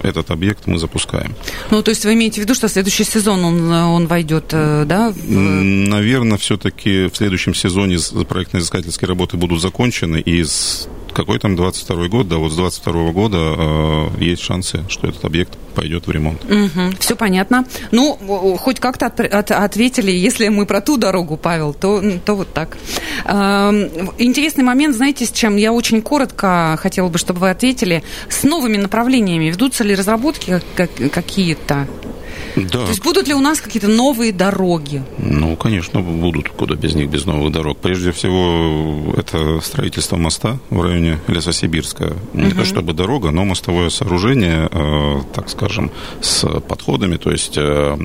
этот 0.04 0.32
объект 0.32 0.68
мы 0.68 0.78
запускаем. 0.80 1.36
Ну, 1.72 1.82
то 1.82 1.90
есть 1.92 2.06
вы 2.06 2.14
имеете 2.14 2.42
в 2.42 2.44
виду, 2.44 2.54
что 2.56 2.68
следующий 2.70 3.04
сезон 3.04 3.44
он, 3.44 3.72
он 3.72 4.08
войдет, 4.08 4.46
э, 4.52 4.86
да? 4.86 5.12
В... 5.12 5.30
Наверное, 5.30 6.38
все-таки 6.38 6.79
все-таки 6.80 7.10
в 7.10 7.18
следующем 7.18 7.54
сезоне 7.54 7.98
проектно-изыскательские 7.98 9.08
работы 9.08 9.38
будут 9.38 9.62
закончены, 9.62 10.18
и 10.20 10.44
с 10.44 10.88
какой 11.14 11.40
там 11.40 11.56
22 11.56 12.08
год, 12.08 12.28
да, 12.28 12.38
вот 12.38 12.52
с 12.52 12.56
22 12.56 13.12
года 13.12 13.38
э, 13.38 14.08
есть 14.20 14.42
шансы, 14.42 14.86
что 14.88 15.08
этот 15.08 15.26
объект 15.26 15.58
пойдет 15.76 16.08
в 16.08 16.12
ремонт. 16.12 16.44
Угу, 16.46 16.98
все 17.00 17.16
понятно. 17.16 17.66
Ну, 17.92 18.16
хоть 18.60 18.80
как-то 18.80 19.08
от, 19.08 19.20
от, 19.20 19.52
ответили, 19.52 20.12
если 20.12 20.48
мы 20.50 20.66
про 20.66 20.82
ту 20.82 20.98
дорогу, 20.98 21.36
Павел, 21.36 21.74
то, 21.74 22.02
то 22.24 22.36
вот 22.36 22.54
так. 22.54 22.78
Э, 23.26 23.72
интересный 24.18 24.64
момент, 24.64 24.96
знаете, 24.96 25.26
с 25.26 25.32
чем 25.32 25.58
я 25.58 25.74
очень 25.74 26.02
коротко 26.02 26.78
хотела 26.80 27.10
бы, 27.10 27.18
чтобы 27.18 27.40
вы 27.40 27.50
ответили. 27.50 28.04
С 28.30 28.44
новыми 28.44 28.78
направлениями 28.78 29.46
ведутся 29.46 29.84
ли 29.84 29.96
разработки 29.96 30.62
как, 30.76 30.92
какие-то? 31.12 31.88
Да. 32.56 32.84
То 32.84 32.88
есть 32.88 33.04
будут 33.04 33.28
ли 33.28 33.34
у 33.34 33.40
нас 33.40 33.62
какие-то 33.62 33.88
новые 33.88 34.32
дороги? 34.32 35.04
Ну, 35.18 35.56
конечно, 35.56 36.02
будут. 36.02 36.50
Куда 36.50 36.76
без 36.76 36.96
них, 36.96 37.10
без 37.10 37.26
новых 37.26 37.52
дорог. 37.52 37.78
Прежде 37.78 38.12
всего, 38.12 39.14
это 39.18 39.60
строительство 39.62 40.18
моста 40.18 40.60
в 40.70 40.82
районе 40.82 41.20
Лесосибирска. 41.28 42.16
Не 42.34 42.48
угу. 42.48 42.56
то 42.56 42.66
чтобы 42.66 42.94
дорога, 42.94 43.32
но 43.32 43.46
мостовое 43.46 43.90
сооружение, 43.90 44.68
э, 44.72 45.22
так 45.34 45.50
скажем, 45.50 45.92
с 46.22 46.48
подходами, 46.62 47.18
то 47.18 47.32
есть 47.32 47.58
э, 47.58 47.98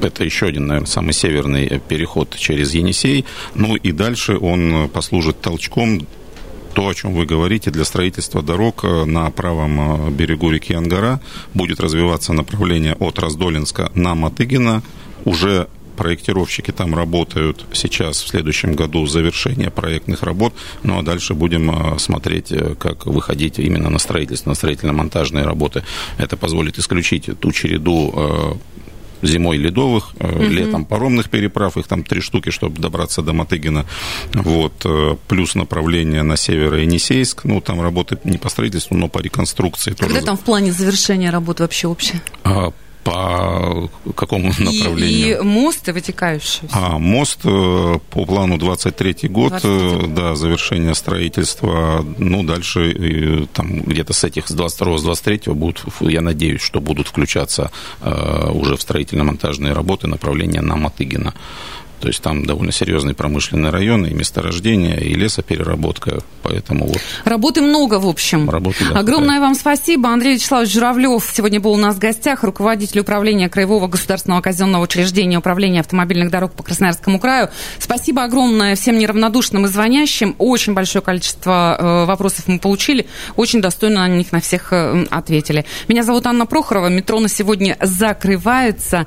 это 0.00 0.24
еще 0.24 0.46
один, 0.46 0.66
наверное, 0.66 0.86
самый 0.86 1.12
северный 1.12 1.80
переход 1.88 2.34
через 2.36 2.74
Енисей. 2.74 3.24
Ну 3.54 3.76
и 3.76 3.92
дальше 3.92 4.36
он 4.38 4.88
послужит 4.88 5.40
толчком 5.40 6.06
то, 6.74 6.88
о 6.88 6.94
чем 6.94 7.14
вы 7.14 7.26
говорите, 7.26 7.70
для 7.70 7.84
строительства 7.84 8.42
дорог 8.42 8.84
э, 8.84 9.04
на 9.04 9.30
правом 9.30 10.08
э, 10.08 10.10
берегу 10.10 10.50
реки 10.50 10.72
Ангара 10.74 11.20
будет 11.54 11.80
развиваться 11.80 12.32
направление 12.32 12.94
от 12.94 13.18
Раздолинска 13.18 13.90
на 13.94 14.14
Матыгина. 14.14 14.82
Уже 15.24 15.68
проектировщики 15.96 16.70
там 16.70 16.94
работают 16.94 17.66
сейчас, 17.72 18.22
в 18.22 18.28
следующем 18.28 18.74
году, 18.74 19.06
завершение 19.06 19.70
проектных 19.70 20.22
работ. 20.22 20.54
Ну, 20.82 20.98
а 20.98 21.02
дальше 21.02 21.34
будем 21.34 21.70
э, 21.70 21.98
смотреть, 21.98 22.52
как 22.78 23.06
выходить 23.06 23.58
именно 23.58 23.90
на 23.90 23.98
строительство, 23.98 24.50
на 24.50 24.54
строительно-монтажные 24.54 25.44
работы. 25.44 25.82
Это 26.18 26.36
позволит 26.36 26.78
исключить 26.78 27.28
ту 27.40 27.52
череду 27.52 28.58
зимой 29.22 29.56
ледовых, 29.56 30.14
угу. 30.18 30.42
летом 30.42 30.84
паромных 30.84 31.30
переправ, 31.30 31.76
их 31.76 31.86
там 31.86 32.04
три 32.04 32.20
штуки, 32.20 32.50
чтобы 32.50 32.80
добраться 32.80 33.22
до 33.22 33.32
Матыгина, 33.32 33.86
вот, 34.32 34.74
э, 34.84 35.16
плюс 35.28 35.54
направление 35.54 36.22
на 36.22 36.36
север 36.36 36.74
Енисейск, 36.74 37.44
ну, 37.44 37.60
там 37.60 37.80
работает 37.80 38.24
не 38.24 38.38
по 38.38 38.48
строительству, 38.48 38.96
но 38.96 39.08
по 39.08 39.18
реконструкции. 39.18 39.92
Когда 39.92 40.14
тоже. 40.14 40.26
там 40.26 40.36
в 40.36 40.40
плане 40.40 40.72
завершения 40.72 41.30
работы 41.30 41.62
вообще 41.62 41.88
общее? 41.88 42.20
А, 42.44 42.72
по 43.04 43.90
какому 44.14 44.48
направлению? 44.48 45.38
И, 45.38 45.40
и 45.40 45.42
мосты 45.42 45.92
вытекающие. 45.92 46.68
А, 46.72 46.98
мост 46.98 47.40
э, 47.44 47.98
по 48.10 48.26
плану 48.26 48.58
23 48.58 49.28
год, 49.28 49.50
23 49.50 49.70
э, 49.70 50.06
да, 50.08 50.34
завершение 50.34 50.94
строительства. 50.94 52.04
Ну, 52.18 52.42
дальше 52.42 53.48
там 53.52 53.80
где-то 53.80 54.12
с 54.12 54.24
этих, 54.24 54.48
с 54.48 54.52
22 54.52 54.98
с 54.98 55.02
23 55.02 55.52
будут, 55.54 55.84
я 56.00 56.20
надеюсь, 56.20 56.60
что 56.60 56.80
будут 56.80 57.08
включаться 57.08 57.70
э, 58.00 58.50
уже 58.52 58.76
в 58.76 58.82
строительно-монтажные 58.82 59.72
работы 59.72 60.06
направления 60.06 60.60
на 60.60 60.76
Матыгина. 60.76 61.34
То 62.00 62.08
есть 62.08 62.22
там 62.22 62.46
довольно 62.46 62.72
серьезный 62.72 63.14
промышленный 63.14 63.70
район, 63.70 64.06
и 64.06 64.14
месторождение, 64.14 64.98
и 65.00 65.14
лесопереработка, 65.14 66.22
поэтому 66.42 66.86
вот... 66.86 67.00
Работы 67.24 67.60
много, 67.60 68.00
в 68.00 68.06
общем. 68.06 68.48
Работы, 68.48 68.84
да, 68.88 68.98
Огромное 68.98 69.36
да. 69.36 69.46
вам 69.46 69.54
спасибо. 69.54 70.08
Андрей 70.08 70.34
Вячеславович 70.34 70.72
Журавлев 70.72 71.30
сегодня 71.30 71.60
был 71.60 71.72
у 71.72 71.76
нас 71.76 71.96
в 71.96 71.98
гостях, 71.98 72.42
руководитель 72.42 73.00
управления 73.00 73.48
Краевого 73.48 73.86
государственного 73.86 74.40
казенного 74.40 74.84
учреждения 74.84 75.38
управления 75.38 75.80
автомобильных 75.80 76.30
дорог 76.30 76.52
по 76.52 76.62
Красноярскому 76.62 77.20
краю. 77.20 77.50
Спасибо 77.78 78.24
огромное 78.24 78.76
всем 78.76 78.98
неравнодушным 78.98 79.66
и 79.66 79.68
звонящим. 79.68 80.34
Очень 80.38 80.72
большое 80.72 81.02
количество 81.02 81.76
э, 81.78 82.04
вопросов 82.06 82.48
мы 82.48 82.58
получили. 82.58 83.06
Очень 83.36 83.60
достойно 83.60 84.00
на 84.00 84.08
них 84.08 84.32
на 84.32 84.40
всех 84.40 84.72
э, 84.72 85.06
ответили. 85.10 85.66
Меня 85.88 86.02
зовут 86.02 86.26
Анна 86.26 86.46
Прохорова. 86.46 86.88
Метро 86.88 87.20
на 87.20 87.28
сегодня 87.28 87.76
закрывается. 87.80 89.06